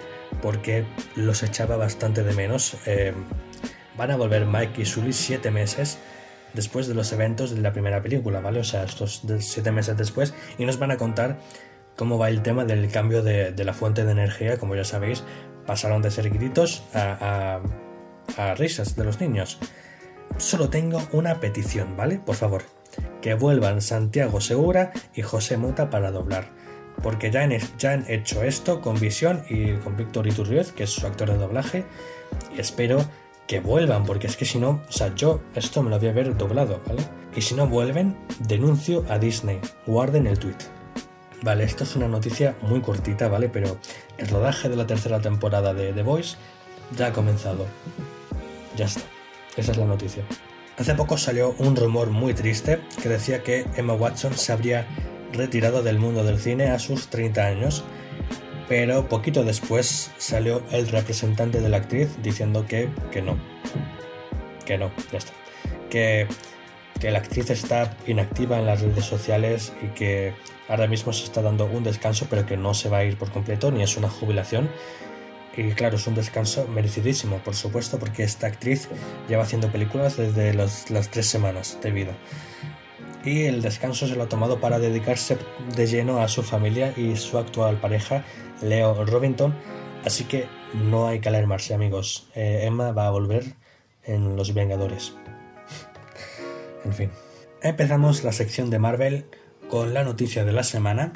porque 0.40 0.84
los 1.16 1.42
echaba 1.42 1.76
bastante 1.76 2.22
de 2.22 2.32
menos. 2.32 2.76
Eh, 2.86 3.12
van 3.96 4.10
a 4.10 4.16
volver 4.16 4.46
Mike 4.46 4.82
y 4.82 4.84
Sully 4.84 5.12
siete 5.12 5.50
meses 5.50 5.98
después 6.52 6.86
de 6.86 6.94
los 6.94 7.12
eventos 7.12 7.54
de 7.54 7.60
la 7.60 7.72
primera 7.72 8.00
película, 8.00 8.40
¿vale? 8.40 8.60
O 8.60 8.64
sea, 8.64 8.84
estos 8.84 9.22
siete 9.40 9.72
meses 9.72 9.96
después 9.96 10.34
y 10.58 10.64
nos 10.64 10.78
van 10.78 10.92
a 10.92 10.96
contar 10.96 11.38
cómo 11.96 12.18
va 12.18 12.28
el 12.28 12.42
tema 12.42 12.64
del 12.64 12.90
cambio 12.90 13.22
de, 13.22 13.52
la 13.64 13.72
fuente 13.72 14.04
de 14.04 14.12
energía, 14.12 14.58
como 14.58 14.74
ya 14.74 14.84
sabéis, 14.84 15.24
pasaron 15.66 16.02
de 16.02 16.10
ser 16.10 16.30
gritos 16.30 16.84
a, 16.94 17.60
risas 18.56 18.96
de 18.96 19.04
los 19.04 19.20
niños. 19.20 19.58
Solo 20.38 20.68
tengo 20.68 21.02
una 21.12 21.40
petición, 21.40 21.96
¿vale? 21.96 22.18
Por 22.18 22.34
favor, 22.34 22.62
que 23.20 23.34
vuelvan 23.34 23.80
Santiago 23.80 24.40
Segura 24.40 24.92
y 25.14 25.22
José 25.22 25.56
Mota 25.56 25.90
para 25.90 26.10
doblar 26.10 26.52
porque 27.02 27.30
ya 27.30 27.42
han, 27.42 27.52
ya 27.76 27.92
han 27.92 28.04
hecho 28.08 28.44
esto 28.44 28.80
con 28.80 28.98
Visión 28.98 29.44
y 29.48 29.72
con 29.74 29.96
Víctor 29.96 30.26
Iturrioz, 30.26 30.72
que 30.72 30.84
es 30.84 30.90
su 30.90 31.06
actor 31.06 31.28
de 31.28 31.38
doblaje, 31.38 31.84
y 32.56 32.60
espero 32.60 33.04
que 33.46 33.60
vuelvan, 33.60 34.04
porque 34.04 34.26
es 34.26 34.36
que 34.36 34.44
si 34.44 34.58
no, 34.58 34.82
o 34.88 34.92
sea, 34.92 35.14
yo 35.14 35.42
esto 35.54 35.82
me 35.82 35.90
lo 35.90 35.98
voy 35.98 36.08
a 36.08 36.12
ver 36.12 36.36
doblado, 36.36 36.80
¿vale? 36.86 37.02
Y 37.36 37.42
si 37.42 37.54
no 37.54 37.66
vuelven, 37.66 38.16
denuncio 38.46 39.04
a 39.08 39.18
Disney, 39.18 39.60
guarden 39.86 40.26
el 40.26 40.38
tweet. 40.38 40.56
Vale, 41.42 41.64
esto 41.64 41.84
es 41.84 41.96
una 41.96 42.08
noticia 42.08 42.56
muy 42.62 42.80
cortita, 42.80 43.28
¿vale? 43.28 43.48
Pero 43.48 43.78
el 44.18 44.28
rodaje 44.28 44.68
de 44.68 44.76
la 44.76 44.86
tercera 44.86 45.20
temporada 45.20 45.74
de 45.74 45.92
The 45.92 46.02
Voice 46.02 46.36
ya 46.96 47.08
ha 47.08 47.12
comenzado. 47.12 47.66
Ya 48.76 48.86
está. 48.86 49.02
Esa 49.56 49.72
es 49.72 49.78
la 49.78 49.84
noticia. 49.84 50.24
Hace 50.78 50.94
poco 50.94 51.16
salió 51.16 51.54
un 51.58 51.76
rumor 51.76 52.10
muy 52.10 52.34
triste 52.34 52.80
que 53.02 53.08
decía 53.08 53.42
que 53.42 53.66
Emma 53.76 53.94
Watson 53.94 54.36
se 54.36 54.52
habría 54.52 54.86
retirado 55.32 55.82
del 55.82 55.98
mundo 55.98 56.24
del 56.24 56.40
cine 56.40 56.70
a 56.70 56.78
sus 56.78 57.08
30 57.08 57.46
años, 57.46 57.84
pero 58.68 59.08
poquito 59.08 59.44
después 59.44 60.10
salió 60.18 60.62
el 60.72 60.88
representante 60.88 61.60
de 61.60 61.68
la 61.68 61.76
actriz 61.76 62.08
diciendo 62.22 62.66
que, 62.66 62.88
que 63.12 63.22
no, 63.22 63.36
que 64.64 64.78
no, 64.78 64.90
ya 65.12 65.18
está, 65.18 65.32
que, 65.90 66.26
que 67.00 67.10
la 67.10 67.18
actriz 67.18 67.50
está 67.50 67.96
inactiva 68.06 68.58
en 68.58 68.66
las 68.66 68.80
redes 68.80 69.04
sociales 69.04 69.72
y 69.82 69.88
que 69.88 70.34
ahora 70.68 70.86
mismo 70.86 71.12
se 71.12 71.24
está 71.24 71.42
dando 71.42 71.66
un 71.66 71.84
descanso, 71.84 72.26
pero 72.30 72.46
que 72.46 72.56
no 72.56 72.74
se 72.74 72.88
va 72.88 72.98
a 72.98 73.04
ir 73.04 73.16
por 73.16 73.30
completo 73.30 73.70
ni 73.70 73.82
es 73.82 73.96
una 73.96 74.08
jubilación. 74.08 74.70
Y 75.56 75.70
claro, 75.72 75.96
es 75.96 76.06
un 76.06 76.16
descanso 76.16 76.66
merecidísimo, 76.66 77.38
por 77.38 77.54
supuesto, 77.54 77.98
porque 77.98 78.24
esta 78.24 78.48
actriz 78.48 78.88
lleva 79.28 79.44
haciendo 79.44 79.70
películas 79.70 80.16
desde 80.16 80.52
las 80.52 81.10
tres 81.10 81.26
semanas 81.26 81.78
de 81.80 81.90
vida 81.92 82.12
y 83.24 83.44
el 83.44 83.62
descanso 83.62 84.06
se 84.06 84.16
lo 84.16 84.24
ha 84.24 84.28
tomado 84.28 84.60
para 84.60 84.78
dedicarse 84.78 85.38
de 85.74 85.86
lleno 85.86 86.20
a 86.20 86.28
su 86.28 86.42
familia 86.42 86.92
y 86.96 87.16
su 87.16 87.38
actual 87.38 87.76
pareja, 87.76 88.24
Leo 88.60 89.04
Robinson. 89.04 89.54
Así 90.04 90.24
que 90.24 90.46
no 90.74 91.08
hay 91.08 91.20
que 91.20 91.30
alarmarse, 91.30 91.74
amigos. 91.74 92.28
Eh, 92.34 92.64
Emma 92.64 92.92
va 92.92 93.06
a 93.06 93.10
volver 93.10 93.44
en 94.04 94.36
Los 94.36 94.52
Vengadores. 94.52 95.14
En 96.84 96.92
fin. 96.92 97.10
Empezamos 97.62 98.24
la 98.24 98.32
sección 98.32 98.70
de 98.70 98.78
Marvel 98.78 99.24
con 99.68 99.94
la 99.94 100.04
noticia 100.04 100.44
de 100.44 100.52
la 100.52 100.62
semana, 100.62 101.12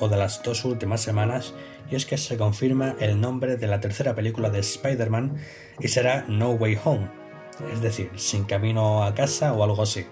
o 0.00 0.08
de 0.08 0.16
las 0.16 0.42
dos 0.42 0.64
últimas 0.64 1.00
semanas, 1.00 1.54
y 1.90 1.96
es 1.96 2.06
que 2.06 2.18
se 2.18 2.36
confirma 2.36 2.96
el 3.00 3.20
nombre 3.20 3.56
de 3.56 3.66
la 3.66 3.80
tercera 3.80 4.14
película 4.14 4.50
de 4.50 4.60
Spider-Man 4.60 5.36
y 5.80 5.88
será 5.88 6.24
No 6.28 6.50
Way 6.50 6.78
Home, 6.84 7.08
es 7.72 7.80
decir, 7.80 8.10
sin 8.16 8.44
camino 8.44 9.04
a 9.04 9.14
casa 9.14 9.52
o 9.52 9.62
algo 9.62 9.82
así. 9.82 10.06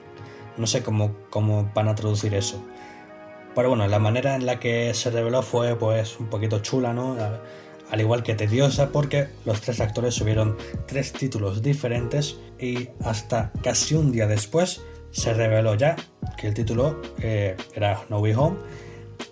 No 0.56 0.66
sé 0.66 0.82
cómo, 0.82 1.14
cómo 1.30 1.70
van 1.74 1.88
a 1.88 1.94
traducir 1.94 2.34
eso. 2.34 2.64
Pero 3.54 3.68
bueno, 3.68 3.86
la 3.86 3.98
manera 3.98 4.34
en 4.36 4.46
la 4.46 4.58
que 4.58 4.94
se 4.94 5.10
reveló 5.10 5.42
fue 5.42 5.76
pues 5.76 6.18
un 6.18 6.26
poquito 6.26 6.60
chula, 6.60 6.92
¿no? 6.92 7.16
Al 7.90 8.00
igual 8.00 8.22
que 8.22 8.34
tediosa 8.34 8.90
porque 8.90 9.28
los 9.44 9.60
tres 9.60 9.80
actores 9.80 10.14
subieron 10.14 10.56
tres 10.86 11.12
títulos 11.12 11.62
diferentes 11.62 12.38
y 12.58 12.88
hasta 13.04 13.52
casi 13.62 13.94
un 13.94 14.10
día 14.10 14.26
después 14.26 14.80
se 15.14 15.32
reveló 15.32 15.74
ya 15.76 15.96
que 16.36 16.48
el 16.48 16.54
título 16.54 17.00
eh, 17.20 17.56
era 17.74 18.04
No 18.10 18.18
Way 18.18 18.34
Home 18.34 18.56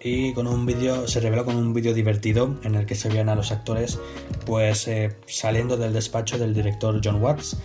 y 0.01 0.33
con 0.33 0.47
un 0.47 0.65
vídeo 0.65 1.09
se 1.09 1.21
reveló 1.21 1.45
con 1.45 1.57
un 1.57 1.75
vídeo 1.75 1.93
divertido 1.93 2.57
en 2.62 2.77
el 2.77 2.87
que 2.87 2.95
se 2.95 3.09
veían 3.09 3.29
a 3.29 3.35
los 3.35 3.51
actores 3.51 3.99
pues 4.47 4.87
eh, 4.87 5.17
saliendo 5.27 5.77
del 5.77 5.93
despacho 5.93 6.39
del 6.39 6.55
director 6.55 7.01
John 7.03 7.21
Watts 7.21 7.57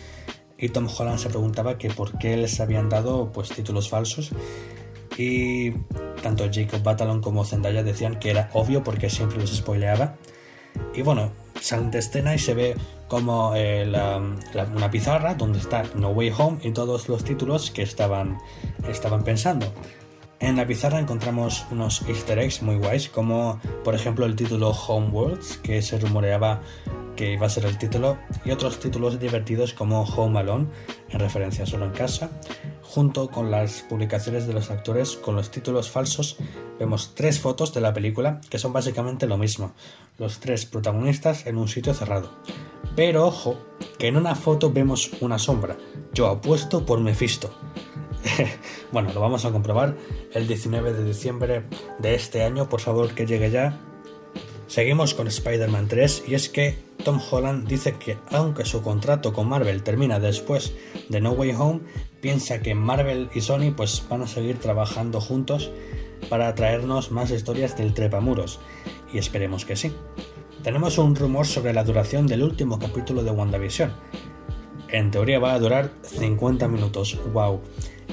y 0.58 0.70
Tom 0.70 0.88
Holland 0.88 1.20
se 1.20 1.30
preguntaba 1.30 1.78
que 1.78 1.90
por 1.92 2.18
qué 2.18 2.36
les 2.38 2.60
habían 2.60 2.90
dado 2.90 3.32
pues 3.32 3.50
títulos 3.50 3.88
falsos 3.88 4.32
y 5.16 5.72
tanto 6.24 6.50
Jacob 6.52 6.82
Batalon 6.82 7.22
como 7.22 7.46
Zendaya 7.46 7.84
decían 7.84 8.20
que 8.20 8.32
era 8.32 8.50
obvio 8.54 8.84
porque 8.84 9.12
siempre 9.12 9.38
los 9.38 9.56
spoileaba 9.56 10.16
y 10.96 11.04
bueno 11.04 11.32
salen 11.62 11.92
de 11.92 12.00
escena 12.00 12.34
y 12.34 12.40
se 12.40 12.56
ve 12.56 12.76
como 13.08 13.54
eh, 13.56 13.90
una 14.76 14.92
pizarra 14.92 15.36
donde 15.36 15.60
está 15.60 15.84
No 15.96 16.10
Way 16.10 16.34
Home 16.38 16.60
y 16.64 16.72
todos 16.72 17.10
los 17.10 17.24
títulos 17.24 17.72
que 17.72 17.84
estaban, 17.84 18.38
estaban 18.88 19.24
pensando. 19.24 19.72
En 20.40 20.56
la 20.56 20.68
pizarra 20.68 21.00
encontramos 21.00 21.66
unos 21.72 22.04
easter 22.08 22.38
eggs 22.38 22.62
muy 22.62 22.76
guays, 22.76 23.10
como 23.10 23.60
por 23.84 23.96
ejemplo 23.96 24.26
el 24.26 24.36
título 24.36 24.70
Homeworlds, 24.70 25.58
que 25.58 25.82
se 25.82 25.98
rumoreaba 25.98 26.62
que 27.18 27.34
iba 27.34 27.48
a 27.48 27.50
ser 27.50 27.66
el 27.66 27.78
título, 27.78 28.18
y 28.46 28.52
otros 28.52 28.80
títulos 28.80 29.20
divertidos 29.20 29.74
como 29.74 30.04
Home 30.04 30.40
Alone, 30.40 30.68
en 31.10 31.20
referencia 31.20 31.66
solo 31.66 31.86
en 31.86 31.92
casa. 31.92 32.30
Junto 32.82 33.30
con 33.30 33.52
las 33.52 33.82
publicaciones 33.82 34.48
de 34.48 34.54
los 34.54 34.72
actores 34.72 35.18
con 35.18 35.36
los 35.36 35.52
títulos 35.52 35.92
falsos, 35.92 36.38
vemos 36.80 37.14
tres 37.16 37.42
fotos 37.42 37.74
de 37.74 37.82
la 37.82 37.94
película 37.94 38.40
que 38.50 38.60
son 38.60 38.72
básicamente 38.72 39.28
lo 39.28 39.38
mismo, 39.38 39.74
los 40.18 40.40
tres 40.40 40.66
protagonistas 40.66 41.46
en 41.46 41.58
un 41.58 41.68
sitio 41.68 41.94
cerrado. 41.94 42.32
Pero 42.96 43.28
ojo, 43.28 43.58
que 44.00 44.08
en 44.08 44.16
una 44.16 44.36
foto 44.36 44.72
vemos 44.72 45.12
una 45.20 45.38
sombra, 45.38 45.76
yo 46.14 46.28
apuesto 46.28 46.86
por 46.86 47.02
Mephisto. 47.02 47.52
bueno, 48.92 49.12
lo 49.14 49.20
vamos 49.22 49.46
a 49.46 49.52
comprobar 49.52 49.98
el 50.34 50.48
19 50.48 50.94
de 50.94 51.04
diciembre 51.04 51.64
de 52.00 52.16
este 52.16 52.44
año, 52.44 52.70
por 52.70 52.80
favor 52.80 53.14
que 53.14 53.26
llegue 53.26 53.52
ya. 53.52 53.80
Seguimos 54.68 55.14
con 55.14 55.28
Spider-Man 55.28 55.88
3 55.88 56.26
y 56.28 56.36
es 56.36 56.50
que 56.50 56.78
Tom 57.06 57.22
Holland 57.32 57.68
dice 57.70 57.94
que 57.94 58.18
aunque 58.32 58.66
su 58.66 58.82
contrato 58.82 59.32
con 59.32 59.48
Marvel 59.48 59.82
termina 59.82 60.20
después 60.20 60.74
de 61.08 61.22
No 61.22 61.32
Way 61.32 61.52
Home, 61.58 61.80
piensa 62.20 62.62
que 62.62 62.76
Marvel 62.76 63.30
y 63.34 63.40
Sony 63.40 63.72
pues 63.76 64.04
van 64.10 64.24
a 64.24 64.28
seguir 64.28 64.60
trabajando 64.60 65.22
juntos 65.22 65.72
para 66.30 66.54
traernos 66.54 67.12
más 67.12 67.32
historias 67.32 67.78
del 67.78 67.94
trepamuros 67.94 68.60
y 69.14 69.20
esperemos 69.20 69.64
que 69.64 69.78
sí. 69.78 69.94
Tenemos 70.64 70.98
un 70.98 71.16
rumor 71.16 71.46
sobre 71.46 71.72
la 71.72 71.86
duración 71.86 72.28
del 72.28 72.44
último 72.44 72.78
capítulo 72.78 73.24
de 73.24 73.32
WandaVision. 73.32 73.94
En 74.90 75.12
teoría 75.12 75.40
va 75.40 75.54
a 75.54 75.60
durar 75.60 75.92
50 76.04 76.68
minutos. 76.68 77.18
¡Wow! 77.32 77.62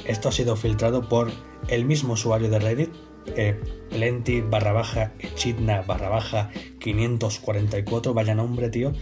Esto 0.05 0.29
ha 0.29 0.33
sido 0.33 0.55
filtrado 0.55 1.09
por 1.09 1.33
el 1.67 1.85
mismo 1.85 2.13
usuario 2.13 2.49
de 2.49 2.61
Reddit, 2.61 2.91
eh, 3.37 3.59
plenty 3.91 4.41
barra 4.41 4.73
baja 4.73 5.13
echidna 5.19 5.83
barra 5.83 6.09
baja 6.09 6.51
544, 6.81 8.15
vaya 8.15 8.35
nombre 8.35 8.69
tío, 8.71 8.93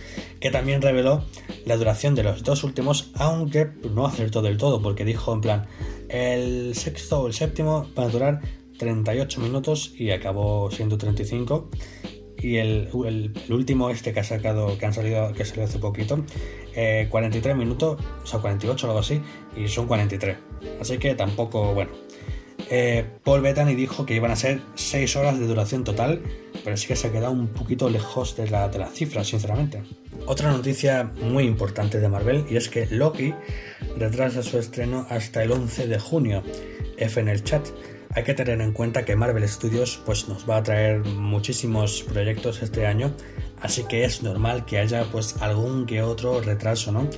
que 0.40 0.50
también 0.50 0.82
reveló 0.82 1.24
la 1.64 1.76
duración 1.76 2.14
de 2.14 2.22
los 2.22 2.42
dos 2.42 2.64
últimos, 2.64 3.10
aunque 3.14 3.70
no 3.90 4.06
acertó 4.06 4.42
del 4.42 4.56
todo, 4.56 4.82
porque 4.82 5.04
dijo 5.04 5.32
en 5.32 5.40
plan, 5.40 5.66
El 6.08 6.74
sexto 6.74 7.22
o 7.22 7.26
el 7.26 7.32
séptimo 7.32 7.86
van 7.94 8.06
a 8.06 8.10
durar 8.10 8.40
38 8.78 9.40
minutos 9.40 9.94
y 9.96 10.10
acabó 10.10 10.70
siendo 10.70 10.98
35. 10.98 11.70
Y 12.38 12.56
el, 12.56 12.88
último, 13.50 13.90
este 13.90 14.12
que 14.12 14.18
ha 14.18 14.24
sacado, 14.24 14.76
que 14.76 14.84
han 14.84 14.92
salido, 14.92 15.32
que 15.32 15.44
salió 15.44 15.62
hace 15.62 15.78
poquito, 15.78 16.24
43 16.74 17.46
eh, 17.46 17.54
minutos, 17.54 18.00
o 18.24 18.26
sea, 18.26 18.40
48 18.40 18.84
o 18.86 18.90
algo 18.90 18.98
así, 18.98 19.20
y 19.56 19.68
son 19.68 19.86
43. 19.86 20.36
Así 20.80 20.98
que 20.98 21.14
tampoco, 21.14 21.72
bueno. 21.72 21.92
Eh, 22.71 23.04
Paul 23.25 23.42
Bettany 23.42 23.75
dijo 23.75 24.07
que 24.07 24.14
iban 24.14 24.31
a 24.31 24.37
ser 24.37 24.61
6 24.75 25.16
horas 25.16 25.38
de 25.38 25.47
duración 25.47 25.85
total, 25.85 26.23
pero 26.64 26.76
sí 26.76 26.87
que 26.87 26.97
se 26.97 27.09
ha 27.09 27.12
quedado 27.12 27.33
un 27.33 27.49
poquito 27.49 27.88
lejos 27.90 28.37
de 28.37 28.49
la, 28.50 28.69
de 28.69 28.78
la 28.78 28.88
cifra, 28.88 29.25
sinceramente. 29.25 29.83
Otra 30.26 30.50
noticia 30.52 31.11
muy 31.21 31.45
importante 31.45 31.99
de 32.00 32.09
Marvel 32.09 32.45
y 32.49 32.57
es 32.57 32.69
que 32.69 32.87
Loki 32.87 33.35
retrasa 33.97 34.42
su 34.42 34.59
estreno 34.59 35.07
hasta 35.11 35.42
el 35.42 35.52
11 35.52 35.88
de 35.88 35.99
junio. 35.99 36.42
F 36.97 37.21
en 37.21 37.28
el 37.28 37.42
chat. 37.42 37.66
Hay 38.14 38.25
que 38.25 38.35
tener 38.35 38.61
en 38.61 38.73
cuenta 38.73 39.04
que 39.04 39.16
Marvel 39.16 39.49
Studios 39.49 40.00
pues, 40.04 40.28
nos 40.28 40.49
va 40.49 40.59
a 40.59 40.62
traer 40.62 41.00
muchísimos 41.04 42.02
proyectos 42.02 42.62
este 42.62 42.87
año, 42.87 43.14
así 43.61 43.85
que 43.85 44.04
es 44.04 44.23
normal 44.23 44.66
que 44.66 44.78
haya 44.78 45.04
pues 45.11 45.37
algún 45.40 45.87
que 45.87 46.02
otro 46.02 46.40
retraso, 46.42 46.92
¿no? 46.92 47.09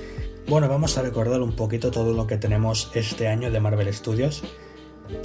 Bueno, 0.47 0.69
vamos 0.69 0.97
a 0.97 1.01
recordar 1.01 1.41
un 1.41 1.53
poquito 1.53 1.91
todo 1.91 2.13
lo 2.13 2.27
que 2.27 2.37
tenemos 2.37 2.91
este 2.93 3.27
año 3.27 3.51
de 3.51 3.59
Marvel 3.59 3.93
Studios. 3.93 4.43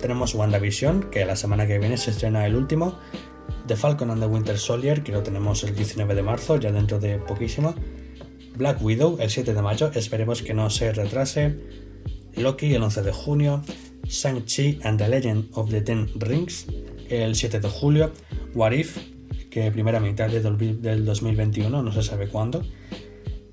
Tenemos 0.00 0.34
WandaVision, 0.34 1.10
que 1.10 1.24
la 1.24 1.36
semana 1.36 1.66
que 1.66 1.78
viene 1.78 1.96
se 1.96 2.10
estrena 2.10 2.46
el 2.46 2.56
último. 2.56 2.98
The 3.66 3.76
Falcon 3.76 4.10
and 4.10 4.20
the 4.20 4.26
Winter 4.26 4.58
Soldier, 4.58 5.02
que 5.02 5.12
lo 5.12 5.22
tenemos 5.22 5.62
el 5.64 5.74
19 5.74 6.14
de 6.14 6.22
marzo, 6.22 6.58
ya 6.58 6.72
dentro 6.72 6.98
de 6.98 7.18
poquísimo. 7.18 7.74
Black 8.56 8.82
Widow, 8.82 9.18
el 9.20 9.30
7 9.30 9.54
de 9.54 9.62
mayo, 9.62 9.90
esperemos 9.94 10.42
que 10.42 10.54
no 10.54 10.70
se 10.70 10.92
retrase. 10.92 11.56
Loki, 12.36 12.74
el 12.74 12.82
11 12.82 13.02
de 13.02 13.12
junio. 13.12 13.62
Shang-Chi 14.10 14.80
and 14.82 14.98
the 14.98 15.08
Legend 15.08 15.48
of 15.54 15.70
the 15.70 15.80
Ten 15.80 16.08
Rings, 16.16 16.66
el 17.08 17.34
7 17.34 17.60
de 17.60 17.68
julio, 17.68 18.12
What 18.54 18.72
If, 18.72 18.98
que 19.50 19.70
primera 19.70 20.00
mitad 20.00 20.28
del 20.28 21.04
2021, 21.04 21.82
no 21.82 21.92
se 21.92 22.02
sabe 22.02 22.28
cuándo, 22.28 22.64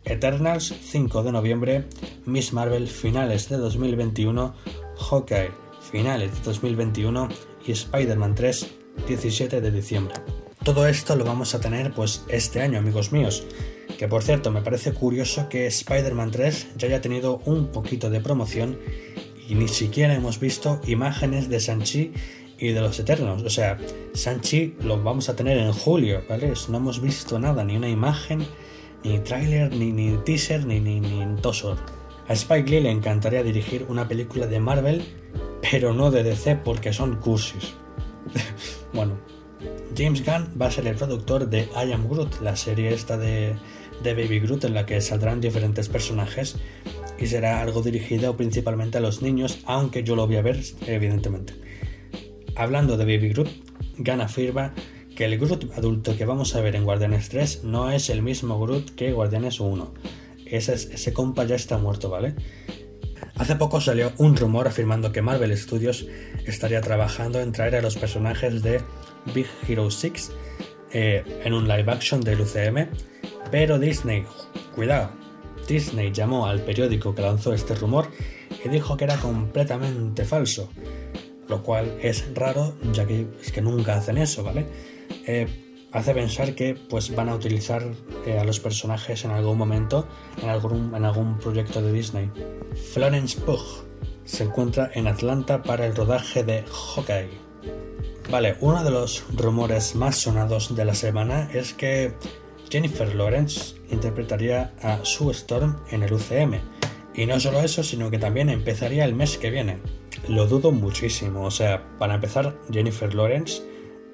Eternals, 0.04 0.74
5 0.82 1.24
de 1.24 1.32
noviembre, 1.32 1.86
Miss 2.26 2.54
Marvel, 2.54 2.88
finales 2.88 3.50
de 3.50 3.58
2021, 3.58 4.56
Hawkeye, 4.98 5.52
finales 5.92 6.34
de 6.34 6.42
2021 6.44 7.30
y 7.66 7.72
Spider-Man 7.72 8.36
3, 8.36 8.68
17 9.08 9.62
de 9.62 9.72
diciembre. 9.72 10.16
Todo 10.64 10.88
esto 10.88 11.16
lo 11.16 11.24
vamos 11.24 11.56
a 11.56 11.62
tener 11.62 11.94
pues 11.94 12.26
este 12.28 12.62
año, 12.62 12.80
amigos 12.80 13.12
míos. 13.12 13.46
Que 13.98 14.08
por 14.08 14.22
cierto, 14.22 14.52
me 14.52 14.62
parece 14.62 14.94
curioso 14.94 15.50
que 15.50 15.66
Spider-Man 15.68 16.32
3 16.32 16.68
ya 16.78 16.88
haya 16.88 17.02
tenido 17.02 17.42
un 17.46 17.68
poquito 17.68 18.10
de 18.10 18.20
promoción 18.20 18.78
y 19.48 19.56
ni 19.56 19.68
siquiera 19.68 20.14
hemos 20.14 20.40
visto 20.40 20.82
imágenes 20.86 21.50
de 21.50 21.60
Sanchi 21.60 22.12
y 22.60 22.72
de 22.72 22.82
los 22.82 23.00
Eternos. 23.00 23.44
O 23.44 23.50
sea, 23.50 23.78
Sanchi 24.14 24.76
lo 24.82 25.02
vamos 25.02 25.30
a 25.30 25.36
tener 25.36 25.58
en 25.58 25.72
julio, 25.72 26.22
¿vale? 26.28 26.54
No 26.70 26.78
hemos 26.78 27.02
visto 27.02 27.40
nada, 27.40 27.64
ni 27.64 27.78
una 27.78 27.90
imagen, 27.90 28.46
ni 29.04 29.20
tráiler, 29.20 29.74
ni, 29.74 29.92
ni 29.92 30.18
teaser, 30.18 30.66
ni, 30.66 30.80
ni, 30.80 31.00
ni 31.00 31.42
tosor. 31.42 31.78
A 32.28 32.34
Spike 32.34 32.70
Lee 32.70 32.82
le 32.82 32.92
encantaría 32.92 33.42
dirigir 33.42 33.86
una 33.88 34.08
película 34.08 34.48
de 34.48 34.60
Marvel, 34.60 35.02
pero 35.62 35.94
no 35.94 36.12
de 36.12 36.24
DC 36.24 36.58
porque 36.58 36.94
son 36.94 37.18
cursis. 37.18 37.74
bueno, 38.94 39.18
James 39.96 40.24
Gunn 40.26 40.54
va 40.60 40.68
a 40.68 40.72
ser 40.72 40.88
el 40.88 40.96
productor 40.96 41.50
de 41.50 41.70
I 41.76 41.92
Am 41.92 42.08
Groot, 42.08 42.42
la 42.42 42.56
serie 42.56 42.94
esta 42.94 43.18
de, 43.18 43.56
de 44.04 44.14
Baby 44.14 44.40
Groot 44.40 44.66
en 44.66 44.74
la 44.74 44.86
que 44.86 45.02
saldrán 45.02 45.42
diferentes 45.42 45.90
personajes 45.90 46.58
y 47.18 47.26
será 47.28 47.62
algo 47.62 47.82
dirigido 47.82 48.38
principalmente 48.38 49.00
a 49.00 49.02
los 49.02 49.22
niños, 49.22 49.60
aunque 49.66 50.04
yo 50.04 50.16
lo 50.16 50.28
voy 50.28 50.36
a 50.36 50.42
ver, 50.42 50.62
evidentemente. 50.86 51.54
Hablando 52.56 52.98
de 52.98 53.06
Baby 53.06 53.30
Groot, 53.30 53.50
Gunn 53.98 54.22
afirma 54.22 54.74
que 55.16 55.26
el 55.26 55.40
Groot 55.40 55.72
adulto 55.76 56.16
que 56.16 56.26
vamos 56.26 56.56
a 56.56 56.62
ver 56.62 56.76
en 56.76 56.84
Guardianes 56.84 57.30
3 57.30 57.64
no 57.64 57.90
es 57.90 58.10
el 58.10 58.22
mismo 58.22 58.60
Groot 58.60 58.94
que 58.94 59.14
Guardianes 59.14 59.60
1. 59.60 59.94
Ese, 60.46 60.74
ese 60.74 61.14
compa 61.14 61.44
ya 61.44 61.56
está 61.56 61.78
muerto, 61.78 62.10
¿vale? 62.10 62.36
Hace 63.38 63.56
poco 63.56 63.80
salió 63.80 64.14
un 64.18 64.36
rumor 64.36 64.68
afirmando 64.68 65.12
que 65.12 65.22
Marvel 65.22 65.56
Studios 65.56 66.08
estaría 66.46 66.82
trabajando 66.82 67.40
en 67.40 67.52
traer 67.52 67.76
a 67.76 67.82
los 67.82 67.96
personajes 67.96 68.64
de 68.64 68.82
Big 69.34 69.48
Hero 69.68 69.92
6 69.92 70.32
eh, 70.92 71.42
en 71.44 71.54
un 71.54 71.68
live 71.68 71.92
action 71.92 72.22
del 72.22 72.42
UCM, 72.42 72.88
pero 73.52 73.78
Disney, 73.78 74.26
cuidado, 74.74 75.12
Disney 75.68 76.12
llamó 76.12 76.48
al 76.48 76.62
periódico 76.62 77.14
que 77.14 77.22
lanzó 77.22 77.54
este 77.54 77.76
rumor 77.76 78.08
y 78.64 78.70
dijo 78.70 78.98
que 78.98 79.04
era 79.04 79.18
completamente 79.18 80.26
falso, 80.26 80.72
lo 81.48 81.62
cual 81.62 81.96
es 82.02 82.34
raro 82.34 82.74
ya 82.92 83.06
que 83.06 83.28
es 83.42 83.52
que 83.52 83.62
nunca 83.62 83.98
hacen 83.98 84.18
eso, 84.18 84.44
¿vale? 84.44 84.66
Eh, 85.28 85.67
hace 85.92 86.14
pensar 86.14 86.56
que 86.56 86.76
pues 86.76 87.16
van 87.16 87.30
a 87.30 87.36
utilizar 87.36 87.84
eh, 88.26 88.38
a 88.38 88.44
los 88.44 88.60
personajes 88.60 89.26
en 89.26 89.32
algún 89.32 89.58
momento 89.58 90.08
en 90.42 90.50
algún, 90.50 90.94
en 90.96 91.06
algún 91.06 91.38
proyecto 91.38 91.82
de 91.82 91.92
Disney. 91.92 92.30
Florence 92.94 93.40
Pugh 93.42 93.86
se 94.26 94.44
encuentra 94.44 94.92
en 94.94 95.08
Atlanta 95.08 95.64
para 95.64 95.86
el 95.86 95.96
rodaje 95.96 96.44
de 96.44 96.64
Hawkeye. 96.64 97.48
Vale, 98.30 98.58
uno 98.60 98.84
de 98.84 98.92
los 98.92 99.24
rumores 99.36 99.96
más 99.96 100.18
sonados 100.18 100.76
de 100.76 100.84
la 100.84 100.94
semana 100.94 101.50
es 101.54 101.74
que 101.74 102.14
Jennifer 102.70 103.16
Lawrence 103.16 103.76
interpretaría 103.90 104.74
a 104.82 105.00
Sue 105.04 105.32
Storm 105.32 105.78
en 105.92 106.04
el 106.04 106.12
UCM. 106.12 106.60
Y 107.16 107.26
no 107.26 107.40
solo 107.40 107.62
eso, 107.62 107.84
sino 107.84 108.12
que 108.12 108.20
también 108.20 108.50
empezaría 108.50 109.06
el 109.06 109.16
mes 109.16 109.38
que 109.38 109.50
viene. 109.50 109.80
Lo 110.28 110.46
dudo 110.46 110.72
muchísimo. 110.72 111.46
O 111.46 111.52
sea, 111.52 111.84
para 111.98 112.16
empezar, 112.16 112.58
Jennifer 112.70 113.14
Lawrence 113.16 113.64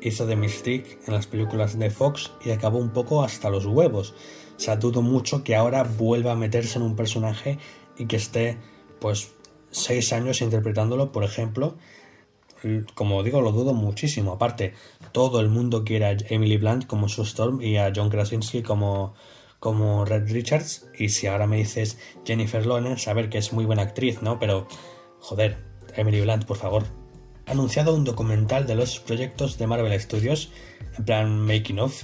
hizo 0.03 0.25
de 0.25 0.35
Mystique 0.35 0.99
en 1.07 1.13
las 1.13 1.27
películas 1.27 1.77
de 1.77 1.89
Fox 1.89 2.31
y 2.43 2.51
acabó 2.51 2.77
un 2.77 2.91
poco 2.91 3.23
hasta 3.23 3.49
los 3.49 3.65
huevos. 3.65 4.13
O 4.55 4.59
sea, 4.59 4.75
dudo 4.75 5.01
mucho 5.01 5.43
que 5.43 5.55
ahora 5.55 5.83
vuelva 5.83 6.33
a 6.33 6.35
meterse 6.35 6.77
en 6.77 6.83
un 6.83 6.95
personaje 6.95 7.57
y 7.97 8.05
que 8.05 8.17
esté, 8.17 8.57
pues, 8.99 9.31
seis 9.71 10.13
años 10.13 10.41
interpretándolo, 10.41 11.11
por 11.11 11.23
ejemplo, 11.23 11.75
como 12.95 13.23
digo, 13.23 13.41
lo 13.41 13.51
dudo 13.51 13.73
muchísimo. 13.73 14.33
Aparte, 14.33 14.73
todo 15.11 15.39
el 15.41 15.49
mundo 15.49 15.83
quiere 15.83 16.05
a 16.05 16.17
Emily 16.29 16.57
Blunt 16.57 16.85
como 16.85 17.09
Sue 17.09 17.25
Storm 17.25 17.61
y 17.61 17.77
a 17.77 17.91
John 17.93 18.09
Krasinski 18.09 18.61
como, 18.61 19.15
como 19.59 20.05
Red 20.05 20.31
Richards. 20.31 20.87
Y 20.97 21.09
si 21.09 21.27
ahora 21.27 21.47
me 21.47 21.57
dices 21.57 21.97
Jennifer 22.25 22.65
Lawrence, 22.65 23.09
a 23.09 23.13
ver 23.13 23.29
que 23.29 23.37
es 23.37 23.51
muy 23.51 23.65
buena 23.65 23.81
actriz, 23.81 24.21
¿no? 24.21 24.39
Pero, 24.39 24.67
joder, 25.19 25.57
Emily 25.95 26.21
Blunt, 26.21 26.45
por 26.45 26.57
favor. 26.57 27.02
Anunciado 27.45 27.93
un 27.93 28.03
documental 28.03 28.65
de 28.65 28.75
los 28.75 28.99
proyectos 28.99 29.57
de 29.57 29.67
Marvel 29.67 29.99
Studios, 29.99 30.51
en 30.97 31.05
plan 31.05 31.39
making 31.39 31.79
of, 31.79 32.03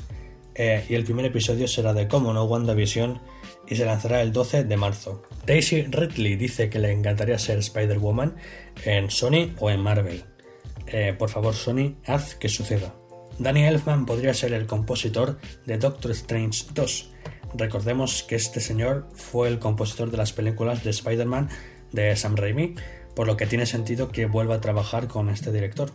eh, 0.56 0.86
y 0.90 0.96
el 0.96 1.06
primer 1.06 1.26
episodio 1.26 1.68
será 1.68 1.94
de 1.94 2.08
cómo 2.08 2.34
no 2.34 2.44
WandaVision 2.44 3.22
y 3.68 3.76
se 3.76 3.86
lanzará 3.86 4.22
el 4.22 4.34
12 4.34 4.66
de 4.66 4.78
marzo. 4.78 5.24
Daisy 5.46 5.84
Ridley 5.84 6.36
dice 6.36 6.70
que 6.70 6.80
le 6.80 6.92
encantaría 6.92 7.38
ser 7.38 7.60
Spider-Woman 7.60 8.36
en 8.84 9.10
Sony 9.10 9.54
o 9.60 9.70
en 9.70 9.80
Marvel. 9.80 10.26
Eh, 10.88 11.16
por 11.18 11.30
favor 11.30 11.54
Sony, 11.54 11.96
haz 12.06 12.36
que 12.36 12.50
suceda. 12.50 12.94
Danny 13.38 13.64
Elfman 13.64 14.06
podría 14.06 14.34
ser 14.34 14.52
el 14.52 14.66
compositor 14.66 15.40
de 15.66 15.78
Doctor 15.78 16.12
Strange 16.12 16.66
2. 16.74 17.12
Recordemos 17.56 18.24
que 18.24 18.36
este 18.36 18.60
señor 18.60 19.08
fue 19.14 19.48
el 19.48 19.60
compositor 19.60 20.12
de 20.12 20.18
las 20.18 20.34
películas 20.34 20.84
de 20.84 20.90
Spider-Man 20.90 21.50
de 21.94 22.16
Sam 22.16 22.36
Raimi, 22.36 22.76
por 23.20 23.28
lo 23.28 23.36
que 23.36 23.48
tiene 23.48 23.66
sentido 23.66 24.14
que 24.14 24.28
vuelva 24.28 24.56
a 24.56 24.62
trabajar 24.62 25.10
con 25.10 25.28
este 25.28 25.52
director. 25.52 25.92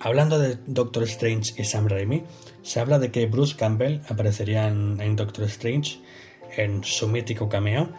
Hablando 0.00 0.38
de 0.38 0.56
Doctor 0.66 1.02
Strange 1.02 1.52
y 1.60 1.64
Sam 1.64 1.88
Raimi, 1.88 2.22
se 2.62 2.80
habla 2.80 2.98
de 2.98 3.10
que 3.10 3.26
Bruce 3.26 3.54
Campbell 3.54 4.00
aparecería 4.08 4.66
en 4.66 5.14
Doctor 5.14 5.44
Strange 5.44 5.98
en 6.56 6.82
su 6.84 7.06
mítico 7.06 7.50
cameo 7.50 7.90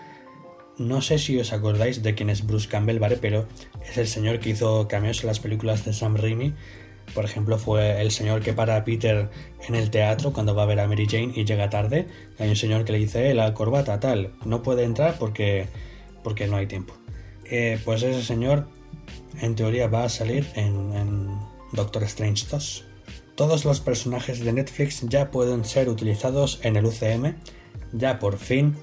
no 0.79 1.01
sé 1.01 1.19
si 1.19 1.39
os 1.39 1.53
acordáis 1.53 2.01
de 2.01 2.15
quién 2.15 2.31
es 2.31 2.45
Bruce 2.45 2.67
Campbell, 2.67 2.97
¿vale? 2.97 3.17
Pero 3.17 3.45
es 3.87 3.99
el 3.99 4.07
señor 4.07 4.39
que 4.39 4.49
hizo 4.49 4.87
cameos 4.87 5.21
en 5.21 5.27
las 5.27 5.39
películas 5.39 5.85
de 5.85 5.93
Sam 5.93 6.15
Raimi. 6.15 6.55
Por 7.13 7.23
ejemplo, 7.23 7.59
fue 7.59 8.01
el 8.01 8.09
señor 8.09 8.41
que 8.41 8.53
para 8.53 8.77
a 8.77 8.83
Peter 8.83 9.29
en 9.67 9.75
el 9.75 9.91
teatro 9.91 10.33
cuando 10.33 10.55
va 10.55 10.63
a 10.63 10.65
ver 10.65 10.79
a 10.79 10.87
Mary 10.87 11.05
Jane 11.07 11.33
y 11.35 11.45
llega 11.45 11.69
tarde. 11.69 12.07
Hay 12.39 12.49
un 12.49 12.55
señor 12.55 12.83
que 12.83 12.93
le 12.93 12.97
dice, 12.97 13.29
eh, 13.29 13.35
la 13.35 13.53
corbata 13.53 13.99
tal, 13.99 14.33
no 14.43 14.63
puede 14.63 14.85
entrar 14.85 15.17
porque, 15.19 15.67
porque 16.23 16.47
no 16.47 16.57
hay 16.57 16.65
tiempo. 16.65 16.95
Eh, 17.49 17.79
pues 17.83 18.03
ese 18.03 18.23
señor, 18.23 18.67
en 19.41 19.55
teoría, 19.55 19.87
va 19.87 20.03
a 20.03 20.09
salir 20.09 20.47
en, 20.55 21.37
Doctor 21.73 22.03
Strange 22.03 22.45
2. 22.49 22.85
Todos 23.35 23.65
los 23.65 23.81
personajes 23.81 24.39
de 24.39 24.53
Netflix 24.53 25.01
ya 25.01 25.31
pueden 25.31 25.65
ser 25.65 25.89
utilizados 25.89 26.59
en 26.63 26.77
el 26.77 26.85
UCM. 26.85 27.35
Ya 27.93 28.19
por 28.19 28.37
fin 28.37 28.75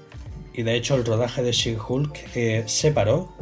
y 0.53 0.63
de 0.63 0.75
hecho 0.75 0.95
el 0.95 1.03
rodaje 1.03 1.43
de 1.43 1.51
She-Hulk 1.51 2.17
eh, 2.35 2.63
se 2.67 2.91
paró, 2.91 3.33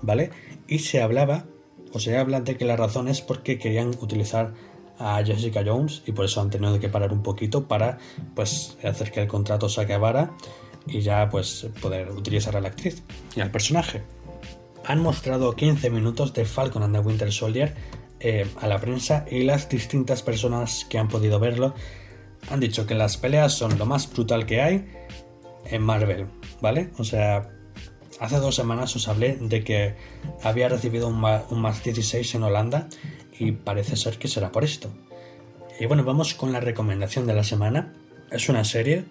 ¿vale? 0.00 0.30
Y 0.68 0.78
se 0.78 1.02
hablaba, 1.02 1.44
o 1.92 1.98
se 1.98 2.16
habla 2.16 2.40
de 2.40 2.56
que 2.56 2.64
la 2.64 2.76
razón 2.76 3.08
es 3.08 3.20
porque 3.20 3.58
querían 3.58 3.88
utilizar 3.88 4.54
a 4.98 5.22
Jessica 5.24 5.62
Jones 5.66 6.02
y 6.06 6.12
por 6.12 6.24
eso 6.24 6.40
han 6.40 6.50
tenido 6.50 6.78
que 6.78 6.88
parar 6.88 7.12
un 7.12 7.22
poquito 7.22 7.66
para 7.66 7.98
pues 8.34 8.78
hacer 8.82 9.10
que 9.10 9.20
el 9.20 9.28
contrato 9.28 9.68
se 9.68 9.80
acabara 9.80 10.30
y 10.86 11.00
ya 11.00 11.28
pues 11.28 11.66
poder 11.80 12.10
utilizar 12.10 12.56
a 12.56 12.60
la 12.60 12.68
actriz 12.68 13.02
y 13.36 13.40
al 13.40 13.50
personaje. 13.50 14.02
Han 14.84 15.00
mostrado 15.00 15.54
15 15.54 15.90
minutos 15.90 16.32
de 16.34 16.44
Falcon 16.44 16.82
and 16.82 16.94
the 16.94 17.00
Winter 17.00 17.32
Soldier 17.32 17.74
eh, 18.20 18.46
a 18.60 18.66
la 18.66 18.80
prensa 18.80 19.24
y 19.30 19.42
las 19.42 19.68
distintas 19.68 20.22
personas 20.22 20.86
que 20.88 20.98
han 20.98 21.08
podido 21.08 21.40
verlo 21.40 21.74
han 22.50 22.60
dicho 22.60 22.86
que 22.86 22.94
las 22.94 23.16
peleas 23.16 23.52
son 23.52 23.78
lo 23.78 23.86
más 23.86 24.12
brutal 24.12 24.46
que 24.46 24.60
hay 24.60 24.86
en 25.66 25.82
Marvel, 25.82 26.26
¿vale? 26.60 26.90
O 26.98 27.04
sea, 27.04 27.50
hace 28.20 28.36
dos 28.36 28.54
semanas 28.54 28.94
os 28.96 29.08
hablé 29.08 29.36
de 29.36 29.62
que 29.62 29.94
había 30.42 30.68
recibido 30.68 31.08
un, 31.08 31.24
un 31.24 31.60
más 31.60 31.82
16 31.84 32.34
en 32.34 32.42
Holanda 32.42 32.88
y 33.38 33.52
parece 33.52 33.96
ser 33.96 34.18
que 34.18 34.28
será 34.28 34.50
por 34.52 34.64
esto. 34.64 34.90
Y 35.78 35.86
bueno, 35.86 36.04
vamos 36.04 36.34
con 36.34 36.52
la 36.52 36.60
recomendación 36.60 37.26
de 37.26 37.34
la 37.34 37.44
semana. 37.44 37.92
Es 38.30 38.48
una 38.48 38.64
serie, 38.64 39.04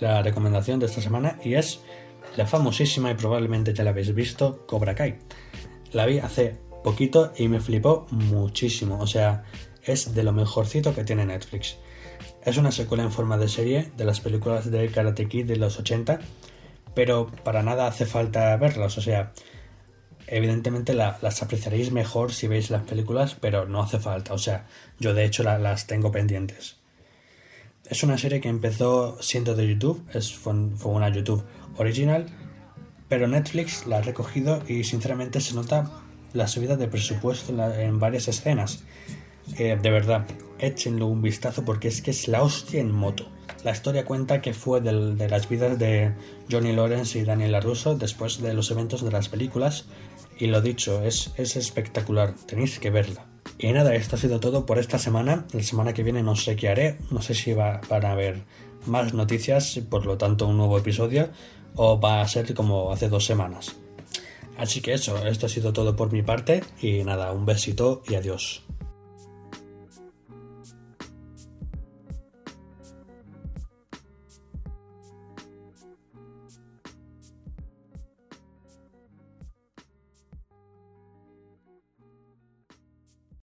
la 0.00 0.22
recomendación 0.22 0.80
de 0.80 0.86
esta 0.86 1.00
semana, 1.00 1.38
y 1.44 1.54
es 1.54 1.80
la 2.36 2.46
famosísima 2.46 3.10
y 3.10 3.14
probablemente 3.14 3.72
ya 3.72 3.84
la 3.84 3.90
habéis 3.90 4.14
visto, 4.14 4.66
Cobra 4.66 4.94
Kai. 4.94 5.18
La 5.92 6.06
vi 6.06 6.18
hace 6.18 6.56
poquito 6.84 7.32
y 7.36 7.48
me 7.48 7.60
flipó 7.60 8.06
muchísimo. 8.10 9.00
O 9.00 9.06
sea, 9.06 9.44
es 9.82 10.14
de 10.14 10.22
lo 10.22 10.32
mejorcito 10.32 10.94
que 10.94 11.04
tiene 11.04 11.26
Netflix. 11.26 11.76
Es 12.44 12.58
una 12.58 12.70
secuela 12.70 13.02
en 13.02 13.10
forma 13.10 13.38
de 13.38 13.48
serie 13.48 13.90
de 13.96 14.04
las 14.04 14.20
películas 14.20 14.70
de 14.70 14.88
Karate 14.90 15.28
Kid 15.28 15.46
de 15.46 15.56
los 15.56 15.78
80, 15.78 16.20
pero 16.94 17.26
para 17.42 17.62
nada 17.62 17.86
hace 17.86 18.06
falta 18.06 18.56
verlas. 18.56 18.98
O 18.98 19.00
sea, 19.00 19.32
evidentemente 20.26 20.94
las 20.94 21.42
apreciaréis 21.42 21.90
mejor 21.90 22.32
si 22.32 22.46
veis 22.46 22.70
las 22.70 22.82
películas, 22.82 23.36
pero 23.40 23.66
no 23.66 23.82
hace 23.82 23.98
falta. 23.98 24.34
O 24.34 24.38
sea, 24.38 24.66
yo 24.98 25.14
de 25.14 25.24
hecho 25.24 25.42
las 25.42 25.86
tengo 25.86 26.12
pendientes. 26.12 26.75
Es 27.88 28.02
una 28.02 28.18
serie 28.18 28.40
que 28.40 28.48
empezó 28.48 29.16
siendo 29.20 29.54
de 29.54 29.68
YouTube, 29.68 30.02
es, 30.12 30.34
fue, 30.34 30.52
una 30.84 31.08
YouTube 31.08 31.44
original, 31.76 32.26
pero 33.08 33.28
Netflix 33.28 33.86
la 33.86 33.98
ha 33.98 34.02
recogido 34.02 34.60
y 34.66 34.82
sinceramente 34.82 35.40
se 35.40 35.54
nota 35.54 35.90
la 36.32 36.48
subida 36.48 36.76
de 36.76 36.88
presupuesto 36.88 37.52
en, 37.78 38.00
varias 38.00 38.26
escenas. 38.26 38.82
Eh, 39.56 39.78
de 39.80 39.90
verdad, 39.90 40.26
échenlo 40.58 41.06
un 41.06 41.22
vistazo 41.22 41.64
porque 41.64 41.86
es 41.86 42.02
que 42.02 42.10
es 42.10 42.26
la 42.26 42.42
hostia 42.42 42.80
en 42.80 42.90
moto. 42.90 43.28
La 43.62 43.70
historia 43.70 44.04
cuenta 44.04 44.42
que 44.42 44.52
fue 44.52 44.80
de 44.80 45.28
las 45.28 45.48
vidas 45.48 45.78
de 45.78 46.12
Johnny 46.50 46.72
Lawrence 46.72 47.18
y 47.18 47.24
Daniel 47.24 47.52
LaRusso 47.52 47.94
después 47.94 48.42
de 48.42 48.52
los 48.52 48.70
eventos 48.72 49.04
de 49.04 49.12
las 49.12 49.28
películas 49.28 49.86
y 50.38 50.48
lo 50.48 50.60
dicho, 50.60 51.02
es, 51.02 51.32
es 51.36 51.56
espectacular, 51.56 52.34
tenéis 52.46 52.78
que 52.78 52.90
verla. 52.90 53.35
Y 53.58 53.72
nada, 53.72 53.94
esto 53.94 54.16
ha 54.16 54.18
sido 54.18 54.38
todo 54.38 54.66
por 54.66 54.78
esta 54.78 54.98
semana. 54.98 55.46
La 55.52 55.62
semana 55.62 55.94
que 55.94 56.02
viene 56.02 56.22
no 56.22 56.36
sé 56.36 56.56
qué 56.56 56.68
haré, 56.68 56.98
no 57.10 57.22
sé 57.22 57.34
si 57.34 57.52
va, 57.52 57.80
van 57.88 58.04
a 58.04 58.12
haber 58.12 58.42
más 58.86 59.14
noticias, 59.14 59.80
por 59.88 60.06
lo 60.06 60.18
tanto 60.18 60.46
un 60.46 60.56
nuevo 60.56 60.78
episodio, 60.78 61.30
o 61.74 61.98
va 61.98 62.20
a 62.20 62.28
ser 62.28 62.54
como 62.54 62.92
hace 62.92 63.08
dos 63.08 63.24
semanas. 63.24 63.76
Así 64.58 64.80
que 64.80 64.94
eso, 64.94 65.26
esto 65.26 65.46
ha 65.46 65.48
sido 65.48 65.72
todo 65.72 65.96
por 65.96 66.12
mi 66.12 66.22
parte 66.22 66.62
y 66.80 67.04
nada, 67.04 67.32
un 67.32 67.44
besito 67.44 68.02
y 68.08 68.14
adiós. 68.14 68.62